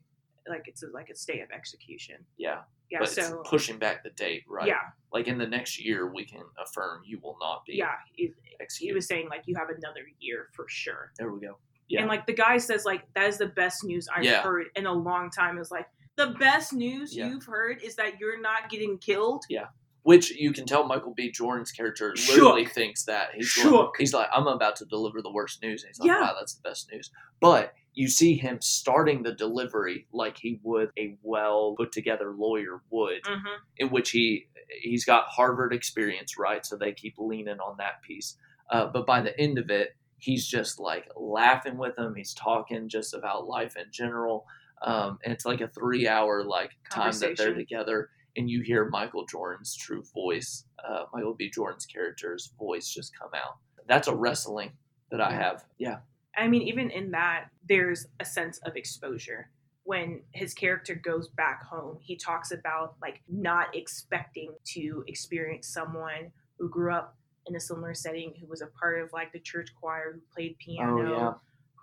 like 0.49 0.65
it's 0.67 0.83
a, 0.83 0.87
like 0.89 1.09
a 1.11 1.15
stay 1.17 1.41
of 1.41 1.51
execution. 1.51 2.17
yeah, 2.37 2.61
Yeah. 2.91 2.99
but 3.01 3.09
so 3.11 3.43
pushing 3.45 3.79
back 3.79 4.03
the 4.05 4.11
date, 4.11 4.45
right? 4.49 4.67
yeah, 4.69 4.81
Like 5.13 5.27
in 5.29 5.39
the 5.39 5.47
next 5.47 5.83
year, 5.85 6.07
we 6.13 6.25
can 6.25 6.43
affirm 6.65 7.03
you 7.05 7.19
will 7.23 7.37
not 7.41 7.65
be 7.67 7.75
yeah. 7.75 7.95
He, 8.15 8.33
he 8.79 8.93
was 8.93 9.07
saying 9.07 9.29
like 9.29 9.43
you 9.47 9.55
have 9.57 9.69
another 9.69 10.01
year 10.21 10.49
for 10.53 10.67
sure. 10.69 11.13
there 11.19 11.31
we 11.31 11.41
go. 11.41 11.59
Yeah. 11.89 12.01
And 12.01 12.09
like 12.09 12.27
the 12.27 12.33
guy 12.33 12.59
says 12.59 12.85
like 12.85 13.03
that 13.15 13.29
is 13.29 13.39
the 13.39 13.47
best 13.47 13.85
news 13.85 14.09
I've 14.15 14.25
Yeah. 14.25 14.43
heard 14.43 14.67
in 14.75 14.87
a 14.87 14.93
long 14.93 15.31
time. 15.31 15.59
Is 15.59 15.71
like 15.71 15.87
the 16.17 16.29
best 16.39 16.73
news 16.73 17.15
Yeah. 17.17 17.29
you've 17.29 17.45
heard 17.47 17.81
is 17.83 17.95
that 17.97 18.19
you're 18.19 18.41
not 18.41 18.71
getting 18.71 18.99
killed. 18.99 19.45
Yeah. 19.49 19.67
Which 20.03 20.31
you 20.31 20.53
can 20.53 20.67
tell 20.67 20.85
Michael 20.85 21.15
B. 21.15 21.31
Jordan's 21.33 21.73
character 21.73 22.15
Shook. 22.17 22.37
literally 22.37 22.65
thinks 22.65 23.05
that 23.05 23.31
he's 23.35 23.57
like, 23.57 23.67
Shook. 23.67 23.95
he's 23.99 24.15
like, 24.15 24.29
I'm 24.33 24.47
about 24.47 24.77
to 24.77 24.85
deliver 24.85 25.21
the 25.23 25.31
worst 25.33 25.63
news. 25.63 25.83
And 25.83 25.89
he's 25.91 25.99
like, 26.01 26.07
Yeah. 26.09 26.21
wow, 26.21 26.35
that's 26.39 26.55
the 26.55 26.63
best 26.69 26.91
news. 26.93 27.11
But 27.41 27.73
you 27.97 28.07
see 28.09 28.37
him 28.37 28.59
starting 28.61 29.23
the 29.25 29.33
delivery 29.33 30.07
like 30.13 30.37
he 30.39 30.61
would 30.63 30.91
a 30.99 31.17
well 31.23 31.75
put 31.77 31.91
together 31.91 32.33
lawyer 32.37 32.83
would, 32.91 33.25
Mm-hmm. 33.25 33.57
in 33.79 33.89
which 33.89 34.11
he 34.11 34.49
he's 34.81 35.05
got 35.05 35.25
Harvard 35.29 35.73
experience, 35.73 36.39
right? 36.39 36.65
So 36.65 36.77
they 36.77 36.93
keep 36.93 37.15
leaning 37.19 37.59
on 37.59 37.77
that 37.79 38.03
piece. 38.03 38.37
Uh, 38.71 38.87
but 38.87 39.07
by 39.07 39.21
the 39.23 39.39
end 39.41 39.59
of 39.59 39.71
it, 39.71 39.97
he's 40.19 40.47
just 40.47 40.79
like 40.79 41.09
laughing 41.17 41.79
with 41.79 41.99
him. 41.99 42.15
He's 42.15 42.35
talking 42.35 42.89
just 42.89 43.15
about 43.15 43.47
life 43.47 43.77
in 43.77 43.87
general. 43.91 44.47
Um, 44.83 45.19
and 45.25 45.33
it's 45.33 45.47
like 45.47 45.61
a 45.63 45.69
three 45.69 46.07
hour 46.07 46.45
like 46.45 46.73
time 46.91 47.13
that 47.21 47.37
they're 47.37 47.55
together 47.55 48.11
and 48.37 48.51
you 48.51 48.61
hear 48.61 48.85
Michael 48.91 49.25
Jordan's 49.25 49.75
true 49.75 50.03
voice, 50.15 50.65
uh, 50.87 51.05
Michael 51.15 51.33
B. 51.35 51.49
Jordan's 51.51 51.87
character's 51.87 52.53
voice 52.59 52.87
just 52.93 53.19
come 53.19 53.31
out. 53.35 53.57
That's 53.89 54.09
a 54.09 54.15
wrestling 54.15 54.73
that 55.11 55.21
I 55.23 55.33
have. 55.33 55.65
Yeah. 55.79 55.99
I 56.37 56.49
mean, 56.49 56.63
even 56.63 56.91
in 56.91 57.13
that, 57.13 57.47
there's 57.69 58.07
a 58.21 58.25
sense 58.25 58.59
of 58.59 58.77
exposure. 58.77 59.51
When 59.85 60.23
his 60.33 60.53
character 60.53 60.95
goes 60.95 61.29
back 61.29 61.65
home, 61.65 61.99
he 62.01 62.17
talks 62.17 62.51
about 62.51 62.97
like 63.01 63.23
not 63.29 63.75
expecting 63.75 64.55
to 64.75 65.05
experience 65.07 65.69
someone 65.69 66.33
who 66.59 66.69
grew 66.69 66.93
up 66.93 67.17
in 67.47 67.55
a 67.55 67.61
similar 67.61 67.95
setting, 67.95 68.35
who 68.41 68.47
was 68.47 68.61
a 68.61 68.67
part 68.67 69.01
of 69.01 69.13
like 69.13 69.33
the 69.33 69.39
church 69.39 69.69
choir, 69.81 70.13
who 70.15 70.21
played 70.35 70.57
oh, 70.57 70.65
piano, 70.65 70.99
Oh, 70.99 71.13
yeah. 71.13 71.33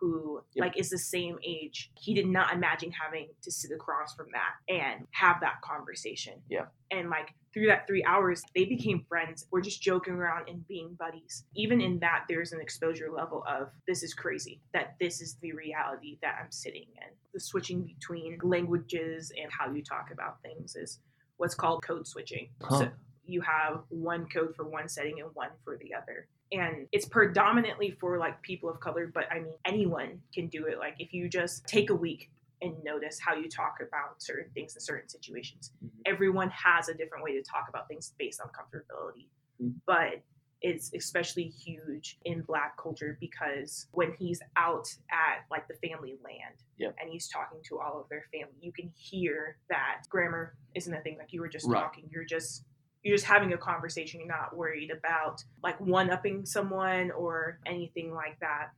Who 0.03 0.43
Yep. 0.55 0.65
like 0.65 0.77
is 0.77 0.89
the 0.89 0.97
same 0.97 1.37
age. 1.45 1.89
He 1.97 2.13
did 2.13 2.27
not 2.27 2.51
imagine 2.53 2.91
having 2.91 3.29
to 3.41 3.49
sit 3.49 3.71
across 3.71 4.13
from 4.13 4.27
that 4.33 4.55
and 4.67 5.07
have 5.11 5.39
that 5.39 5.61
conversation. 5.61 6.41
Yeah. 6.49 6.65
And 6.91 7.09
like 7.09 7.33
through 7.53 7.67
that 7.67 7.87
three 7.87 8.03
hours, 8.03 8.43
they 8.53 8.65
became 8.65 9.05
friends. 9.07 9.47
We're 9.49 9.61
just 9.61 9.81
joking 9.81 10.15
around 10.15 10.49
and 10.49 10.67
being 10.67 10.95
buddies. 10.99 11.45
Even 11.55 11.79
in 11.79 11.99
that, 11.99 12.25
there's 12.27 12.51
an 12.51 12.59
exposure 12.59 13.09
level 13.15 13.45
of 13.47 13.69
this 13.87 14.03
is 14.03 14.13
crazy, 14.13 14.59
that 14.73 14.95
this 14.99 15.21
is 15.21 15.37
the 15.41 15.53
reality 15.53 16.17
that 16.21 16.35
I'm 16.43 16.51
sitting 16.51 16.87
in. 17.01 17.07
The 17.33 17.39
switching 17.39 17.83
between 17.83 18.39
languages 18.43 19.31
and 19.41 19.49
how 19.57 19.71
you 19.73 19.83
talk 19.83 20.09
about 20.11 20.41
things 20.41 20.75
is 20.75 20.99
what's 21.37 21.55
called 21.55 21.81
code 21.81 22.05
switching. 22.07 22.49
Huh. 22.61 22.79
So 22.79 22.91
you 23.25 23.39
have 23.39 23.83
one 23.87 24.27
code 24.27 24.53
for 24.53 24.67
one 24.67 24.89
setting 24.89 25.21
and 25.21 25.29
one 25.33 25.51
for 25.63 25.77
the 25.77 25.93
other. 25.93 26.27
And 26.53 26.87
it's 26.91 27.05
predominantly 27.07 27.91
for 27.99 28.17
like 28.19 28.41
people 28.43 28.69
of 28.69 28.79
color, 28.79 29.07
but 29.13 29.25
I 29.31 29.39
mean, 29.39 29.53
anyone 29.65 30.21
can 30.33 30.47
do 30.47 30.67
it. 30.67 30.77
Like, 30.77 30.95
if 30.99 31.11
you 31.13 31.27
just 31.27 31.65
take 31.67 31.89
a 31.89 31.95
week 31.95 32.29
and 32.61 32.81
notice 32.83 33.19
how 33.19 33.35
you 33.35 33.49
talk 33.49 33.77
about 33.81 34.21
certain 34.21 34.51
things 34.53 34.75
in 34.75 34.81
certain 34.81 35.09
situations, 35.09 35.73
Mhm. 35.83 35.89
everyone 36.05 36.49
has 36.51 36.89
a 36.89 36.93
different 36.93 37.23
way 37.23 37.33
to 37.33 37.41
talk 37.41 37.65
about 37.69 37.87
things 37.87 38.13
based 38.19 38.39
on 38.39 38.49
comfortability. 38.49 39.27
Mhm. 39.61 39.81
But 39.85 40.21
it's 40.61 40.93
especially 40.93 41.43
huge 41.49 42.19
in 42.23 42.41
black 42.43 42.77
culture 42.77 43.17
because 43.19 43.87
when 43.91 44.13
he's 44.13 44.41
out 44.55 44.87
at 45.11 45.43
like 45.51 45.67
the 45.67 45.73
family 45.85 46.17
land 46.23 46.55
Yep. 46.77 46.95
and 47.01 47.09
he's 47.09 47.27
talking 47.27 47.61
to 47.63 47.79
all 47.79 47.99
of 47.99 48.07
their 48.07 48.23
family, 48.31 48.55
you 48.61 48.71
can 48.71 48.87
hear 48.95 49.57
that 49.67 50.03
grammar 50.09 50.55
isn't 50.73 50.93
a 50.93 51.01
thing. 51.01 51.17
Like 51.17 51.33
you 51.33 51.41
were 51.41 51.49
just 51.49 51.67
Right. 51.67 51.81
talking, 51.81 52.07
you're 52.11 52.23
just 52.23 52.63
you're 53.03 53.15
just 53.15 53.25
having 53.27 53.53
a 53.53 53.57
conversation. 53.57 54.19
You're 54.21 54.29
not 54.29 54.55
worried 54.55 54.91
about 54.91 55.43
like 55.61 55.79
one 55.79 56.09
upping 56.09 56.45
someone 56.45 57.11
or 57.11 57.59
anything 57.65 58.13
like 58.13 58.39
that. 58.39 58.69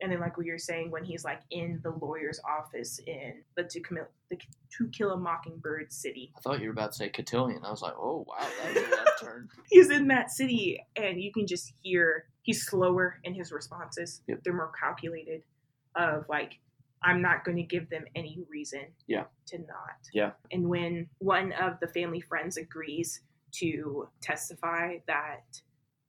And 0.00 0.10
then 0.10 0.18
like 0.20 0.36
what 0.36 0.46
you're 0.46 0.58
saying 0.58 0.90
when 0.90 1.04
he's 1.04 1.24
like 1.24 1.40
in 1.52 1.80
the 1.84 1.90
lawyer's 1.90 2.40
office 2.48 2.98
in 3.06 3.34
the 3.56 3.62
to 3.64 3.80
commit 3.80 4.10
the 4.30 4.36
to 4.76 4.88
kill 4.88 5.12
a 5.12 5.16
mockingbird 5.16 5.92
city. 5.92 6.32
I 6.36 6.40
thought 6.40 6.60
you 6.60 6.66
were 6.66 6.72
about 6.72 6.90
to 6.92 6.98
say 6.98 7.08
cotillion. 7.08 7.64
I 7.64 7.70
was 7.70 7.82
like, 7.82 7.94
oh, 7.96 8.26
wow, 8.28 8.36
that 8.40 8.74
was 8.74 8.84
a 8.84 8.90
left 8.96 9.20
turn. 9.22 9.48
He's 9.70 9.90
in 9.90 10.08
that 10.08 10.30
city 10.32 10.84
and 10.96 11.20
you 11.22 11.32
can 11.32 11.46
just 11.46 11.72
hear 11.82 12.26
he's 12.42 12.66
slower 12.66 13.20
in 13.22 13.32
his 13.34 13.52
responses. 13.52 14.22
Yep. 14.26 14.40
They're 14.44 14.54
more 14.54 14.72
calculated 14.78 15.42
of 15.94 16.24
like 16.28 16.58
I'm 17.04 17.20
not 17.22 17.44
going 17.44 17.56
to 17.56 17.62
give 17.64 17.88
them 17.90 18.04
any 18.14 18.38
reason 18.50 18.86
Yeah. 19.08 19.24
to 19.48 19.58
not. 19.58 19.98
Yeah. 20.12 20.32
And 20.50 20.68
when 20.68 21.08
one 21.18 21.52
of 21.52 21.78
the 21.80 21.88
family 21.88 22.20
friends 22.20 22.56
agrees 22.56 23.20
to 23.52 24.08
testify 24.20 24.98
that 25.06 25.60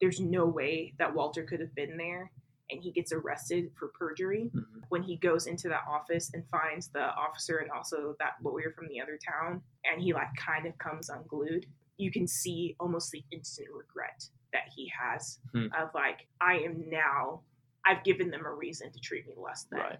there's 0.02 0.20
no 0.20 0.46
way 0.46 0.94
that 0.98 1.14
Walter 1.14 1.44
could 1.44 1.60
have 1.60 1.74
been 1.76 1.98
there 1.98 2.32
and 2.72 2.82
he 2.82 2.92
gets 2.92 3.12
arrested 3.12 3.72
for 3.78 3.90
perjury, 3.90 4.50
Mhm. 4.54 4.84
when 4.90 5.04
he 5.04 5.18
goes 5.18 5.48
into 5.48 5.68
that 5.70 5.84
office 5.88 6.34
and 6.34 6.48
finds 6.50 6.88
the 6.90 7.14
officer 7.16 7.58
and 7.58 7.70
also 7.72 8.16
that 8.20 8.34
lawyer 8.42 8.72
from 8.72 8.88
the 8.88 9.00
other 9.00 9.18
town 9.18 9.62
and 9.86 10.02
he 10.02 10.14
like 10.14 10.34
kind 10.36 10.66
of 10.66 10.78
comes 10.78 11.10
unglued, 11.10 11.66
you 11.98 12.12
can 12.12 12.26
see 12.28 12.76
almost 12.80 13.12
the 13.12 13.24
instant 13.32 13.70
regret 13.72 14.28
that 14.54 14.68
he 14.76 14.88
has 14.90 15.40
Hmm. 15.52 15.68
of 15.78 15.94
like, 15.94 16.28
I 16.42 16.60
am 16.60 16.90
now, 16.90 17.44
I've 17.86 18.04
given 18.04 18.30
them 18.32 18.46
a 18.46 18.54
reason 18.54 18.92
to 18.92 19.00
treat 19.00 19.28
me 19.28 19.36
less 19.36 19.66
than 19.66 19.80
Right. 19.80 20.00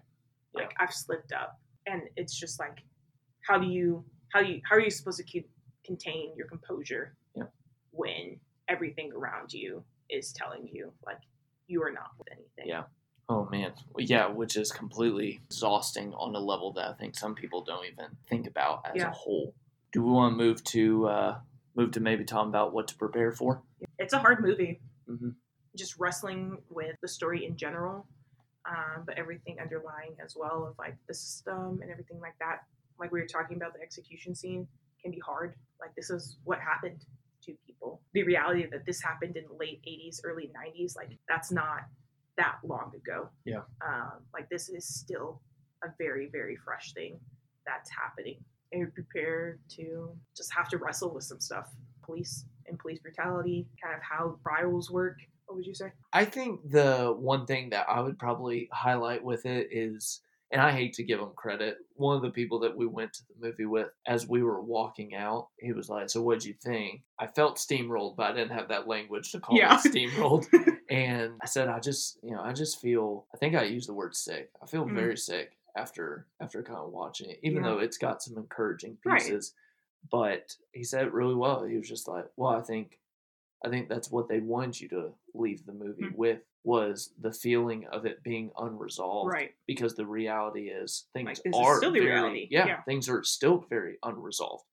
like 0.54 0.72
I've 0.78 0.92
slipped 0.94 1.32
up, 1.32 1.60
and 1.86 2.08
it's 2.16 2.38
just 2.38 2.58
like, 2.58 2.82
how 3.46 3.58
do 3.58 3.66
you 3.66 4.04
how 4.32 4.42
do 4.42 4.48
you 4.50 4.60
how 4.64 4.76
are 4.76 4.80
you 4.80 4.90
supposed 4.90 5.18
to 5.18 5.24
keep, 5.24 5.48
contain 5.84 6.34
your 6.36 6.46
composure 6.48 7.14
Yeah. 7.16 7.23
Around 9.44 9.52
you 9.52 9.82
is 10.10 10.32
telling 10.32 10.68
you 10.70 10.92
like 11.04 11.18
you 11.66 11.82
are 11.82 11.90
not 11.90 12.10
with 12.18 12.28
anything? 12.30 12.66
Yeah. 12.66 12.84
Oh 13.28 13.48
man, 13.50 13.72
yeah, 13.98 14.26
which 14.26 14.56
is 14.56 14.70
completely 14.70 15.40
exhausting 15.46 16.12
on 16.12 16.34
a 16.34 16.38
level 16.38 16.72
that 16.74 16.88
I 16.88 16.92
think 16.92 17.16
some 17.16 17.34
people 17.34 17.64
don't 17.64 17.86
even 17.86 18.10
think 18.28 18.46
about 18.46 18.82
as 18.84 18.96
Yeah. 18.96 19.08
a 19.08 19.12
whole. 19.12 19.54
Do 19.92 20.02
we 20.02 20.10
want 20.12 20.32
to 20.32 20.36
move 20.36 20.62
to 20.64 21.08
uh, 21.08 21.38
move 21.74 21.92
to 21.92 22.00
maybe 22.00 22.24
talking 22.24 22.50
about 22.50 22.74
what 22.74 22.88
to 22.88 22.96
prepare 22.96 23.32
for? 23.32 23.62
It's 23.98 24.12
a 24.12 24.18
hard 24.18 24.40
movie. 24.42 24.80
hmm 25.06 25.30
Just 25.74 25.98
wrestling 25.98 26.58
with 26.68 26.96
the 27.00 27.08
story 27.08 27.46
in 27.46 27.56
general, 27.56 28.06
um, 28.68 29.04
but 29.06 29.16
everything 29.16 29.58
underlying 29.58 30.16
as 30.22 30.36
well 30.36 30.66
of 30.66 30.78
like 30.78 30.96
the 31.08 31.14
system 31.14 31.80
and 31.82 31.90
everything 31.90 32.20
like 32.20 32.38
that. 32.40 32.64
Like 32.98 33.10
we 33.10 33.20
were 33.20 33.26
talking 33.26 33.56
about 33.56 33.72
the 33.72 33.80
execution 33.80 34.34
scene 34.34 34.68
can 35.00 35.10
be 35.10 35.18
hard. 35.18 35.54
Like 35.80 35.94
this 35.96 36.10
is 36.10 36.36
what 36.44 36.60
happened. 36.60 37.06
The 38.14 38.22
reality 38.22 38.66
that 38.70 38.86
this 38.86 39.02
happened 39.02 39.36
in 39.36 39.44
the 39.44 39.54
late 39.54 39.82
80s, 39.86 40.20
early 40.24 40.50
90s, 40.56 40.96
like 40.96 41.10
that's 41.28 41.52
not 41.52 41.80
that 42.36 42.56
long 42.64 42.92
ago. 42.94 43.28
Yeah. 43.44 43.62
Um, 43.86 44.22
like 44.32 44.48
this 44.48 44.68
is 44.68 44.86
still 44.86 45.40
a 45.82 45.88
very, 45.98 46.28
very 46.32 46.56
fresh 46.56 46.92
thing 46.92 47.18
that's 47.66 47.90
happening. 47.90 48.36
And 48.72 48.80
you're 48.80 48.90
prepared 48.90 49.60
to 49.76 50.16
just 50.36 50.52
have 50.54 50.68
to 50.70 50.78
wrestle 50.78 51.12
with 51.12 51.24
some 51.24 51.40
stuff. 51.40 51.68
Police 52.04 52.44
and 52.66 52.78
police 52.78 52.98
brutality, 52.98 53.66
kind 53.82 53.94
of 53.94 54.02
how 54.02 54.38
trials 54.42 54.90
work. 54.90 55.18
What 55.46 55.56
would 55.56 55.66
you 55.66 55.74
say? 55.74 55.92
I 56.12 56.24
think 56.24 56.70
the 56.70 57.14
one 57.18 57.46
thing 57.46 57.70
that 57.70 57.86
I 57.88 58.00
would 58.00 58.18
probably 58.18 58.68
highlight 58.72 59.22
with 59.22 59.46
it 59.46 59.68
is, 59.70 60.20
and 60.50 60.60
I 60.60 60.70
hate 60.72 60.92
to 60.94 61.02
give 61.02 61.18
him 61.20 61.30
credit, 61.34 61.78
one 61.94 62.16
of 62.16 62.22
the 62.22 62.30
people 62.30 62.58
that 62.60 62.76
we 62.76 62.86
went 62.86 63.12
to 63.14 63.22
the 63.26 63.46
movie 63.46 63.66
with, 63.66 63.88
as 64.06 64.28
we 64.28 64.42
were 64.42 64.60
walking 64.60 65.14
out, 65.14 65.48
he 65.58 65.72
was 65.72 65.88
like, 65.88 66.10
So 66.10 66.22
what'd 66.22 66.44
you 66.44 66.54
think? 66.54 67.02
I 67.18 67.26
felt 67.26 67.56
steamrolled, 67.56 68.16
but 68.16 68.30
I 68.30 68.34
didn't 68.34 68.56
have 68.56 68.68
that 68.68 68.86
language 68.88 69.32
to 69.32 69.40
call 69.40 69.56
Yeah. 69.56 69.74
it 69.74 69.80
steamrolled. 69.80 70.46
and 70.90 71.34
I 71.42 71.46
said, 71.46 71.68
I 71.68 71.80
just, 71.80 72.18
you 72.22 72.32
know, 72.32 72.40
I 72.42 72.52
just 72.52 72.80
feel, 72.80 73.26
I 73.34 73.38
think 73.38 73.54
I 73.54 73.64
used 73.64 73.88
the 73.88 73.94
word 73.94 74.14
sick. 74.14 74.50
I 74.62 74.66
feel 74.66 74.84
Mm. 74.84 74.94
very 74.94 75.16
sick 75.16 75.56
after 75.76 76.26
after 76.40 76.62
kind 76.62 76.78
of 76.78 76.92
watching 76.92 77.30
it, 77.30 77.40
even 77.42 77.62
Yeah. 77.64 77.70
though 77.70 77.78
it's 77.80 77.98
got 77.98 78.22
some 78.22 78.36
encouraging 78.36 78.98
Right. 79.04 79.20
pieces. 79.20 79.54
But 80.10 80.54
he 80.72 80.84
said 80.84 81.06
it 81.06 81.12
really 81.12 81.34
well. 81.34 81.64
He 81.64 81.76
was 81.78 81.88
just 81.88 82.06
like, 82.06 82.26
Well, 82.36 82.50
I 82.52 82.60
think 82.62 83.00
I 83.64 83.70
think 83.70 83.88
that's 83.88 84.10
what 84.10 84.28
they 84.28 84.40
wanted 84.40 84.78
you 84.80 84.88
to 84.90 85.14
leave 85.32 85.64
the 85.64 85.72
movie 85.72 86.02
Mm. 86.04 86.14
with 86.16 86.40
was 86.64 87.12
the 87.20 87.32
feeling 87.32 87.86
of 87.92 88.06
it 88.06 88.22
being 88.22 88.50
unresolved. 88.58 89.32
Right. 89.32 89.54
Because 89.66 89.94
the 89.94 90.06
reality 90.06 90.68
is 90.70 91.06
things 91.12 91.40
Like, 91.44 91.54
are 91.54 91.76
still 91.76 91.92
the 91.92 92.00
very, 92.00 92.10
reality. 92.12 92.48
Yeah, 92.50 92.66
Yeah. 92.66 92.82
things 92.82 93.08
are 93.08 93.22
still 93.22 93.58
very 93.68 93.98
unresolved. 94.02 94.64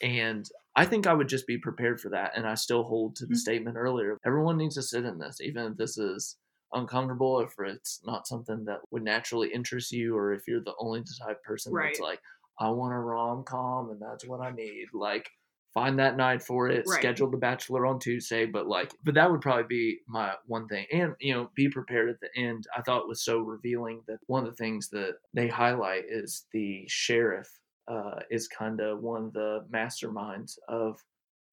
And 0.00 0.48
I 0.76 0.84
think 0.86 1.06
I 1.06 1.14
would 1.14 1.28
just 1.28 1.46
be 1.46 1.58
prepared 1.58 2.00
for 2.00 2.08
that. 2.10 2.32
And 2.36 2.46
I 2.46 2.54
still 2.54 2.82
hold 2.84 3.16
to 3.16 3.26
the 3.26 3.34
Mhm. 3.34 3.38
statement 3.38 3.76
earlier. 3.76 4.18
Everyone 4.24 4.56
needs 4.56 4.74
to 4.76 4.82
sit 4.82 5.04
in 5.04 5.18
this, 5.18 5.40
even 5.40 5.72
if 5.72 5.76
this 5.76 5.98
is 5.98 6.38
uncomfortable, 6.72 7.40
if 7.40 7.54
it's 7.58 8.02
not 8.04 8.26
something 8.26 8.64
that 8.64 8.80
would 8.90 9.02
naturally 9.02 9.52
interest 9.52 9.92
you, 9.92 10.16
or 10.16 10.32
if 10.32 10.48
you're 10.48 10.62
the 10.62 10.74
only 10.78 11.02
type 11.04 11.36
of 11.38 11.42
person 11.42 11.72
that's 11.74 12.00
like, 12.00 12.20
I 12.58 12.70
want 12.70 12.94
a 12.94 12.98
rom 12.98 13.44
com 13.44 13.90
and 13.90 14.00
that's 14.00 14.24
what 14.24 14.40
I 14.40 14.50
need. 14.50 14.88
Like, 14.92 15.30
find 15.74 15.98
that 15.98 16.16
night 16.16 16.42
for 16.42 16.68
it. 16.68 16.84
Right. 16.86 16.98
Schedule 16.98 17.30
the 17.30 17.36
Bachelor 17.36 17.86
on 17.86 17.98
Tuesday, 17.98 18.44
but 18.46 18.66
like, 18.66 18.92
but 19.04 19.14
that 19.14 19.30
would 19.30 19.40
probably 19.40 19.64
be 19.68 19.98
my 20.06 20.34
one 20.46 20.68
thing. 20.68 20.86
And 20.92 21.14
you 21.20 21.34
know, 21.34 21.50
be 21.54 21.68
prepared 21.68 22.10
at 22.10 22.20
the 22.20 22.28
end. 22.40 22.66
I 22.76 22.82
thought 22.82 23.02
it 23.02 23.08
was 23.08 23.22
so 23.24 23.38
revealing 23.40 24.02
that 24.06 24.18
one 24.26 24.44
of 24.44 24.50
the 24.50 24.56
things 24.56 24.88
that 24.90 25.14
they 25.34 25.48
highlight 25.48 26.04
is 26.08 26.44
the 26.52 26.84
sheriff 26.88 27.48
uh, 27.88 28.20
is 28.30 28.48
kind 28.48 28.80
of 28.80 29.00
one 29.00 29.24
of 29.26 29.32
the 29.32 29.64
masterminds 29.72 30.58
of 30.68 30.98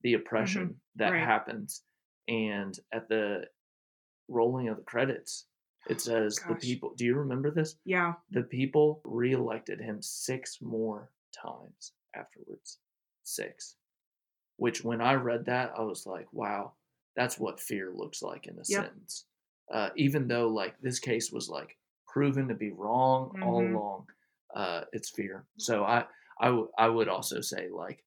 the 0.03 0.13
oppression 0.13 0.75
that 0.95 1.05
Mm-hmm. 1.11 1.13
Right. 1.15 1.25
happens. 1.25 1.83
And 2.27 2.77
at 2.93 3.09
the 3.09 3.45
rolling 4.27 4.69
of 4.69 4.77
the 4.77 4.83
credits, 4.83 5.45
it 5.89 5.99
says 6.01 6.39
the 6.47 6.53
people. 6.55 6.93
Do 6.95 7.05
you 7.05 7.15
remember 7.15 7.49
this? 7.51 7.75
Yeah. 7.85 8.13
the 8.31 8.43
people 8.43 9.01
reelected 9.05 9.79
him 9.79 10.01
six 10.01 10.59
more 10.61 11.09
times 11.33 11.93
afterwards. 12.15 12.77
Six. 13.23 13.75
Which, 14.59 14.83
when 14.83 15.01
I 15.01 15.13
read 15.15 15.45
that, 15.45 15.73
I 15.77 15.81
was 15.81 16.05
like, 16.05 16.31
wow, 16.33 16.73
that's 17.15 17.39
what 17.39 17.59
fear 17.59 17.91
looks 17.93 18.21
like 18.21 18.47
in 18.47 18.59
a 18.59 18.65
Yep. 18.67 18.89
sentence. 18.89 19.25
Uh, 19.71 19.89
even 19.95 20.27
though, 20.27 20.47
like, 20.49 20.79
this 20.81 20.99
case 20.99 21.31
was, 21.31 21.49
like, 21.49 21.77
proven 22.07 22.47
to 22.49 22.55
be 22.55 22.71
wrong 22.71 23.35
all 23.41 23.61
Mhm. 23.61 23.71
along, 23.71 24.07
uh, 24.55 24.85
it's 24.93 25.09
fear. 25.09 25.47
So 25.57 25.83
I, 25.85 26.07
I, 26.39 26.47
w- 26.47 26.71
I 26.77 26.87
would 26.89 27.07
I 27.07 27.07
would 27.07 27.07
also 27.09 27.41
say, 27.41 27.69
like, 27.69 28.03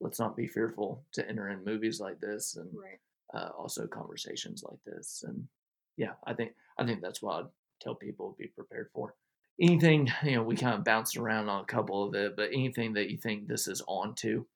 let's 0.00 0.18
not 0.18 0.36
be 0.36 0.46
fearful 0.46 1.06
to 1.12 1.28
enter 1.28 1.48
in 1.50 1.64
movies 1.64 2.00
like 2.00 2.20
this 2.20 2.56
and 2.56 2.70
Right. 2.72 3.00
uh, 3.34 3.50
also 3.56 3.86
conversations 3.86 4.62
like 4.62 4.82
this. 4.84 5.22
And 5.26 5.48
yeah, 5.96 6.14
I 6.26 6.34
think 6.34 6.54
I 6.78 6.84
think 6.86 7.02
that's 7.02 7.22
what 7.22 7.44
I'd 7.44 7.50
tell 7.80 7.94
people 7.94 8.32
to 8.32 8.36
be 8.38 8.48
prepared 8.48 8.90
for. 8.92 9.14
Anything 9.60 10.08
you 10.24 10.32
know, 10.36 10.42
we 10.42 10.56
kind 10.56 10.74
of 10.78 10.84
bounced 10.84 11.16
around 11.16 11.48
on 11.48 11.62
a 11.62 11.66
couple 11.66 12.04
of 12.04 12.14
it, 12.14 12.36
but 12.36 12.50
anything 12.52 12.94
that 12.94 13.10
you 13.10 13.18
think 13.18 13.46
this 13.48 13.68
is 13.68 13.82
on 13.86 14.14
to, 14.16 14.46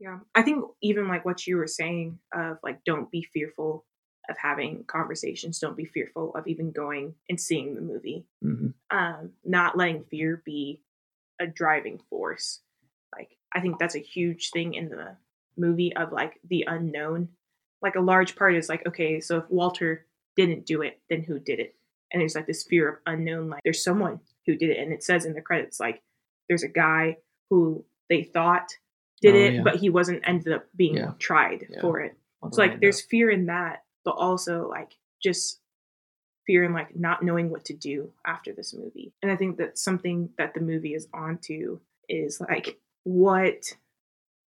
Yeah. 0.00 0.20
I 0.34 0.42
think 0.42 0.64
even 0.82 1.08
like 1.08 1.24
what 1.24 1.46
you 1.46 1.56
were 1.58 1.66
saying 1.66 2.18
of 2.34 2.58
like 2.62 2.82
don't 2.84 3.10
be 3.10 3.22
fearful 3.22 3.84
of 4.28 4.36
having 4.38 4.84
conversations, 4.84 5.58
don't 5.58 5.76
be 5.76 5.84
fearful 5.84 6.34
of 6.34 6.46
even 6.46 6.72
going 6.72 7.14
and 7.28 7.38
seeing 7.38 7.74
the 7.74 7.80
movie. 7.82 8.24
Mhm. 8.42 8.72
Um, 8.90 9.32
not 9.44 9.76
letting 9.76 10.04
fear 10.04 10.42
be 10.44 10.82
a 11.38 11.46
driving 11.46 11.98
force. 12.08 12.62
Like 13.16 13.36
I 13.54 13.60
think 13.60 13.78
that's 13.78 13.94
a 13.94 14.00
huge 14.00 14.50
thing 14.50 14.74
in 14.74 14.88
the 14.88 15.16
movie 15.56 15.94
of 15.94 16.12
like 16.12 16.40
the 16.48 16.64
unknown. 16.66 17.28
Like 17.82 17.96
a 17.96 18.00
large 18.00 18.36
part 18.36 18.54
is 18.54 18.68
like, 18.68 18.86
okay, 18.86 19.20
so 19.20 19.38
if 19.38 19.50
Walter 19.50 20.06
didn't 20.36 20.66
do 20.66 20.80
it, 20.82 21.00
then 21.10 21.22
who 21.22 21.38
did 21.38 21.60
it? 21.60 21.74
And 22.12 22.20
there's 22.20 22.34
like 22.34 22.46
this 22.46 22.62
fear 22.64 22.88
of 22.88 22.98
unknown, 23.06 23.50
like 23.50 23.62
there's 23.64 23.84
someone 23.84 24.20
who 24.46 24.56
did 24.56 24.70
it. 24.70 24.78
And 24.78 24.92
it 24.92 25.02
says 25.02 25.24
in 25.26 25.34
the 25.34 25.42
credits, 25.42 25.78
like 25.78 26.02
there's 26.48 26.62
a 26.62 26.68
guy 26.68 27.18
who 27.50 27.84
they 28.08 28.22
thought 28.22 28.68
did 29.20 29.34
Oh, 29.34 29.38
it, 29.38 29.54
yeah. 29.54 29.62
but 29.62 29.76
he 29.76 29.90
wasn't 29.90 30.22
ended 30.26 30.52
up 30.52 30.66
being 30.76 30.96
Yeah. 30.96 31.12
tried 31.18 31.66
Yeah. 31.70 31.80
for 31.80 32.00
it. 32.00 32.16
on 32.42 32.52
So 32.52 32.62
like 32.62 32.80
there's 32.80 33.00
fear 33.02 33.30
in 33.30 33.46
that, 33.46 33.84
but 34.04 34.12
also 34.12 34.68
like 34.68 34.92
just 35.22 35.60
fear 36.46 36.64
in 36.64 36.72
like 36.72 36.96
not 36.96 37.22
knowing 37.22 37.50
what 37.50 37.64
to 37.66 37.74
do 37.74 38.12
after 38.26 38.52
this 38.52 38.72
movie. 38.74 39.12
And 39.22 39.30
I 39.30 39.36
think 39.36 39.58
that 39.58 39.78
something 39.78 40.30
that 40.38 40.54
the 40.54 40.60
movie 40.60 40.94
is 40.94 41.06
onto 41.12 41.80
is 42.08 42.40
like 42.40 42.80
what 43.04 43.64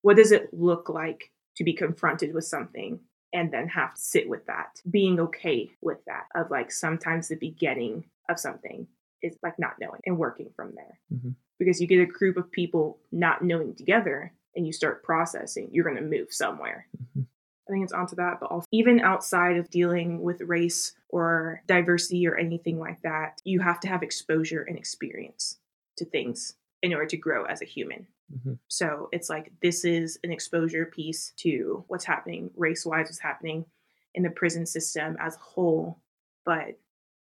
what 0.02 0.18
does 0.18 0.32
it 0.32 0.54
look 0.54 0.90
like 0.90 1.32
to 1.56 1.64
be 1.64 1.74
confronted 1.74 2.34
with 2.34 2.44
something 2.46 3.00
and 3.32 3.52
then 3.54 3.68
have 3.70 3.94
to 3.96 4.02
sit 4.02 4.28
with 4.28 4.46
that 4.48 4.82
being 4.90 5.20
okay 5.20 5.72
with 5.82 6.04
that 6.06 6.26
of 6.36 6.52
like 6.52 6.72
sometimes 6.72 7.28
the 7.28 7.36
beginning 7.36 8.04
of 8.30 8.40
something 8.40 8.88
is 9.22 9.38
like 9.44 9.58
not 9.58 9.76
knowing 9.80 10.02
and 10.06 10.18
working 10.18 10.50
from 10.56 10.74
there 10.76 11.00
Mhm. 11.14 11.36
because 11.58 11.80
you 11.80 11.88
get 11.88 12.02
a 12.02 12.06
group 12.06 12.36
of 12.38 12.52
people 12.52 13.00
not 13.12 13.44
knowing 13.44 13.76
together 13.76 14.34
and 14.56 14.66
you 14.68 14.74
start 14.74 15.04
processing 15.04 15.70
you're 15.72 15.84
going 15.86 15.96
to 15.96 16.02
move 16.02 16.32
somewhere 16.34 16.88
Mhm. 17.16 17.26
I 17.68 17.72
think 17.72 17.86
it's 17.86 17.94
onto 17.94 18.18
that, 18.18 18.42
but 18.42 18.52
also 18.52 18.68
even 18.74 19.00
outside 19.00 19.56
of 19.56 19.70
dealing 19.70 20.22
with 20.22 20.42
race 20.42 20.94
or 21.08 21.64
diversity 21.66 22.28
or 22.28 22.36
anything 22.36 22.78
like 22.78 23.02
that, 23.04 23.42
you 23.46 23.62
have 23.62 23.80
to 23.80 23.88
have 23.88 24.04
exposure 24.04 24.64
and 24.64 24.78
experience 24.78 25.60
to 25.96 26.04
things 26.04 26.58
in 26.82 26.94
order 26.94 27.06
to 27.06 27.16
grow 27.16 27.46
as 27.46 27.62
a 27.62 27.66
human. 27.66 28.06
Mhm. 28.34 28.60
So 28.68 29.08
it's 29.14 29.30
like 29.30 29.54
this 29.62 29.86
is 29.86 30.20
an 30.26 30.32
exposure 30.34 30.86
piece 30.88 31.32
to 31.38 31.86
what's 31.88 32.04
happening 32.04 32.52
race 32.58 32.86
wise, 32.86 33.06
what's 33.06 33.20
happening 33.20 33.66
in 34.14 34.24
the 34.24 34.30
prison 34.30 34.66
system 34.66 35.16
as 35.22 35.38
a 35.38 35.40
whole. 35.40 36.02
But 36.44 36.78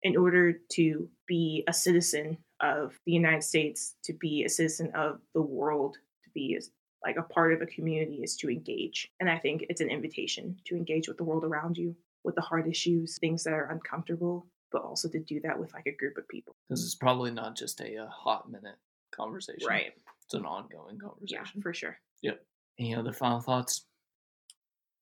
in 0.03 0.15
order 0.15 0.53
to 0.53 1.09
be 1.27 1.65
a 1.67 1.73
citizen 1.73 2.37
of 2.61 2.97
the 3.05 3.11
United 3.11 3.43
States, 3.43 3.97
to 4.03 4.13
be 4.13 4.45
a 4.45 4.49
citizen 4.49 4.91
of 4.95 5.21
the 5.33 5.41
world, 5.41 5.97
to 6.23 6.29
be 6.29 6.55
a 6.55 6.61
like 7.03 7.15
a 7.17 7.23
part 7.23 7.53
of 7.53 7.61
a 7.61 7.65
community 7.65 8.21
is 8.23 8.35
to 8.37 8.49
engage. 8.49 9.09
And 9.19 9.29
I 9.29 9.37
think 9.37 9.65
it's 9.69 9.81
an 9.81 9.89
invitation 9.89 10.57
to 10.65 10.75
engage 10.75 11.07
with 11.07 11.17
the 11.17 11.23
world 11.23 11.43
around 11.45 11.77
you, 11.77 11.95
with 12.23 12.35
the 12.35 12.41
hard 12.41 12.67
issues, 12.67 13.17
things 13.19 13.43
that 13.45 13.53
are 13.53 13.71
uncomfortable, 13.71 14.47
but 14.71 14.81
also 14.83 15.07
to 15.09 15.19
do 15.19 15.39
that 15.41 15.57
with 15.59 15.73
like 15.73 15.87
a 15.87 15.95
group 15.95 16.17
of 16.17 16.27
people. 16.27 16.55
This 16.69 16.81
is 16.81 16.95
probably 16.95 17.31
not 17.31 17.55
just 17.55 17.79
a, 17.81 17.97
uh 17.97 18.07
hot 18.09 18.51
minute 18.51 18.75
conversation. 19.11 19.67
Right. 19.67 19.93
It's 20.25 20.33
an 20.33 20.45
ongoing 20.45 20.99
conversation. 20.99 21.43
Yeah, 21.55 21.61
for 21.61 21.73
sure. 21.73 21.97
Yep. 22.21 22.45
Any 22.77 22.95
other 22.95 23.13
final 23.13 23.39
thoughts? 23.39 23.85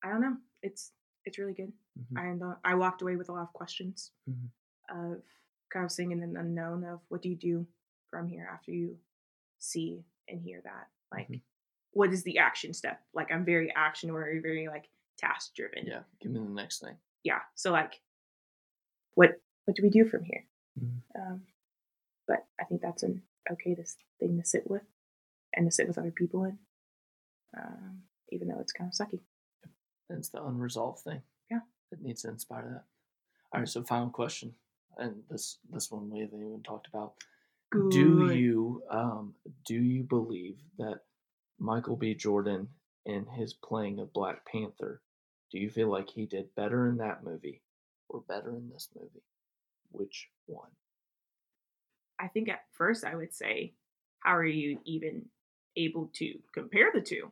I 0.03 0.09
don't 0.09 0.21
know. 0.21 0.37
It's 0.61 0.91
it's 1.25 1.37
really 1.39 1.53
good. 1.53 1.73
Mhm. 1.99 2.21
And 2.31 2.43
uh, 2.43 2.55
I 2.63 2.75
walked 2.75 3.01
away 3.01 3.15
with 3.17 3.29
a 3.29 3.33
lot 3.33 3.41
of 3.41 3.53
questions 3.53 4.11
Mhm. 4.29 4.49
of 4.89 5.23
kind 5.69 5.83
of 5.85 5.91
seeing 5.91 6.13
an 6.13 6.37
unknown 6.37 6.83
of 6.85 7.01
what 7.09 7.21
do 7.21 7.27
you 7.29 7.35
do 7.35 7.67
from 8.09 8.27
here 8.29 8.47
after 8.53 8.71
you 8.71 8.97
see 9.59 10.05
and 10.29 10.39
hear 10.41 10.61
that? 10.61 10.87
Like, 11.11 11.27
Mhm. 11.27 11.41
What 11.97 12.13
is 12.13 12.23
the 12.23 12.37
action 12.37 12.73
step? 12.73 12.97
Like, 13.13 13.31
I'm 13.31 13.45
very 13.45 13.69
action 13.75 14.09
or 14.09 14.21
very 14.41 14.67
like 14.67 14.85
task 15.17 15.55
driven. 15.55 15.85
Yeah, 15.85 16.03
give 16.21 16.31
me 16.31 16.39
the 16.39 16.45
next 16.61 16.79
thing. 16.83 16.95
yeah 17.23 17.41
so 17.55 17.71
like 17.71 17.93
what 19.15 19.31
what 19.65 19.75
do 19.75 19.83
we 19.83 19.89
do 19.89 20.05
from 20.11 20.23
here 20.23 20.43
Mhm. 20.79 21.01
um 21.19 21.41
but 22.27 22.45
i 22.61 22.63
think 22.65 22.81
that's 22.81 23.03
an 23.07 23.23
okay 23.51 23.73
this 23.73 23.95
thing 24.19 24.37
to 24.39 24.45
sit 24.53 24.69
with 24.69 24.85
and 25.53 25.65
to 25.67 25.71
sit 25.77 25.87
with 25.87 25.97
other 25.97 26.11
people 26.21 26.43
in 26.49 26.55
um 27.57 28.03
even 28.31 28.47
though 28.47 28.59
it's 28.59 28.73
kind 28.79 28.89
of 28.91 28.97
sucky 29.01 29.21
And 30.09 30.19
it's 30.19 30.29
the 30.29 30.41
unresolved 30.49 31.01
thing. 31.03 31.21
Yeah. 31.51 31.63
That 31.89 32.01
needs 32.01 32.21
to 32.21 32.29
inspire 32.29 32.67
that. 32.73 32.85
All 33.51 33.59
right, 33.61 33.67
so 33.69 33.83
final 33.83 34.09
question. 34.09 34.53
And 34.97 35.23
this 35.29 35.45
this 35.73 35.91
one 35.91 36.09
we 36.09 36.19
haven't 36.23 36.39
even 36.47 36.63
talked 36.63 36.87
about. 36.87 37.11
Do 37.97 38.31
you 38.43 38.83
um 38.89 39.35
do 39.65 39.75
you 39.75 40.03
believe 40.03 40.57
that 40.77 40.97
Michael 41.59 41.95
B. 41.95 42.13
Jordan 42.13 42.67
in 43.05 43.25
his 43.25 43.53
playing 43.53 43.99
of 43.99 44.13
Black 44.13 44.45
Panther, 44.45 45.01
do 45.51 45.59
you 45.59 45.69
feel 45.69 45.89
like 45.89 46.09
he 46.09 46.25
did 46.25 46.53
better 46.55 46.87
in 46.89 46.97
that 46.97 47.23
movie 47.23 47.61
or 48.09 48.21
better 48.27 48.55
in 48.55 48.69
this 48.69 48.89
movie? 48.95 49.23
Which 49.91 50.29
one? 50.45 50.69
i 52.19 52.27
think 52.27 52.49
at 52.49 52.61
first 52.71 53.05
i 53.05 53.13
would 53.15 53.31
say 53.31 53.73
how 54.21 54.35
are 54.35 54.43
you 54.43 54.79
even 54.85 55.23
able 55.75 56.09
to 56.13 56.33
compare 56.53 56.89
the 56.93 56.99
two 57.01 57.31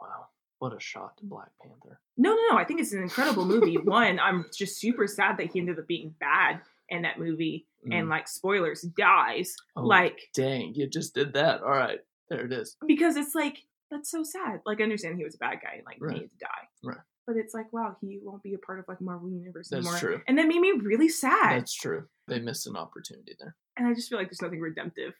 Wow. 0.00 0.28
What 0.60 0.74
a 0.74 0.80
shot 0.80 1.16
to 1.18 1.24
Black 1.24 1.48
Panther. 1.60 2.00
No, 2.16 2.30
no, 2.34 2.40
no. 2.52 2.56
I 2.58 2.64
think 2.64 2.80
it's 2.80 2.92
an 2.92 3.02
incredible 3.02 3.44
movie. 3.44 3.76
One, 3.84 4.18
I'm 4.20 4.46
just 4.56 4.78
super 4.78 5.06
sad 5.06 5.36
that 5.38 5.50
he 5.52 5.58
ended 5.58 5.78
up 5.78 5.86
being 5.86 6.14
bad 6.20 6.60
in 6.88 7.02
that 7.02 7.18
movie, 7.18 7.66
and 7.90 8.06
Mm. 8.06 8.10
like 8.10 8.28
spoilers, 8.28 8.82
dies. 8.82 9.54
Oh, 9.76 9.82
Like 9.82 10.18
dang, 10.34 10.74
you 10.74 10.86
just 10.86 11.14
did 11.14 11.32
that. 11.34 11.62
All 11.62 11.70
right, 11.70 12.00
there 12.30 12.46
it 12.46 12.52
is. 12.52 12.76
because 12.86 13.16
it's 13.16 13.34
like 13.34 13.58
that's 13.90 14.10
so 14.10 14.22
sad. 14.22 14.60
Like 14.64 14.80
I 14.80 14.84
understand 14.84 15.18
he 15.18 15.24
was 15.24 15.34
a 15.34 15.38
bad 15.38 15.58
guy 15.62 15.74
and 15.76 15.84
like 15.84 15.98
Right. 16.00 16.14
needed 16.14 16.30
to 16.30 16.38
die. 16.38 16.68
Right. 16.84 16.98
But 17.26 17.36
it's 17.36 17.52
like, 17.54 17.72
wow, 17.72 17.96
he 18.00 18.18
won't 18.22 18.42
be 18.42 18.54
a 18.54 18.58
part 18.58 18.78
of 18.78 18.86
like 18.88 19.00
Marvel 19.00 19.28
Universe 19.30 19.68
That's 19.68 19.84
anymore. 19.86 19.98
true. 19.98 20.20
And 20.28 20.38
that 20.38 20.46
made 20.48 20.60
me 20.60 20.72
really 20.80 21.08
sad. 21.08 21.58
That's 21.60 21.74
true. 21.74 22.04
They 22.28 22.38
missed 22.40 22.66
an 22.66 22.76
opportunity 22.76 23.36
there. 23.38 23.56
and 23.76 23.86
I 23.88 23.94
just 23.94 24.08
feel 24.08 24.18
like 24.18 24.28
there's 24.28 24.42
nothing 24.42 24.60
redemptive 24.60 25.14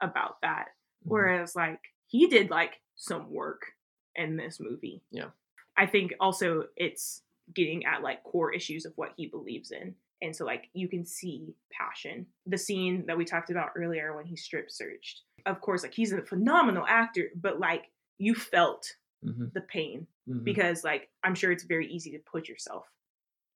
about 0.00 0.40
that. 0.42 0.66
Mhm. 1.04 1.10
Whereas 1.10 1.56
like 1.56 1.80
he 2.06 2.26
did 2.28 2.50
like 2.50 2.80
some 2.96 3.30
work 3.30 3.62
in 4.16 4.36
this 4.36 4.58
movie. 4.60 5.02
Yeah. 5.10 5.30
I 5.76 5.86
think 5.86 6.12
also 6.20 6.64
it's 6.76 7.22
getting 7.54 7.84
at 7.86 8.02
like 8.02 8.22
core 8.24 8.52
issues 8.52 8.84
of 8.84 8.92
what 8.96 9.12
he 9.16 9.26
believes 9.26 9.70
in. 9.72 9.94
And 10.20 10.34
so 10.36 10.44
like 10.44 10.68
you 10.74 10.88
can 10.88 11.04
see 11.04 11.54
passion. 11.72 12.26
The 12.46 12.58
scene 12.58 13.04
that 13.06 13.16
we 13.16 13.24
talked 13.24 13.50
about 13.50 13.70
earlier 13.76 14.14
when 14.14 14.26
he 14.26 14.36
strip 14.36 14.70
searched. 14.70 15.22
Of 15.46 15.60
course, 15.60 15.82
like 15.82 15.94
he's 15.94 16.12
a 16.12 16.22
phenomenal 16.22 16.86
actor, 16.86 17.30
but 17.36 17.58
like 17.60 17.90
you 18.18 18.34
felt 18.34 18.96
Mhm, 19.22 19.52
the 19.54 19.62
pain 19.62 20.06
mhm. 20.26 20.42
because 20.44 20.84
like 20.84 21.10
I'm 21.24 21.34
sure 21.34 21.52
it's 21.52 21.64
very 21.64 21.86
easy 21.92 22.12
to 22.12 22.18
put 22.20 22.48
yourself 22.48 22.86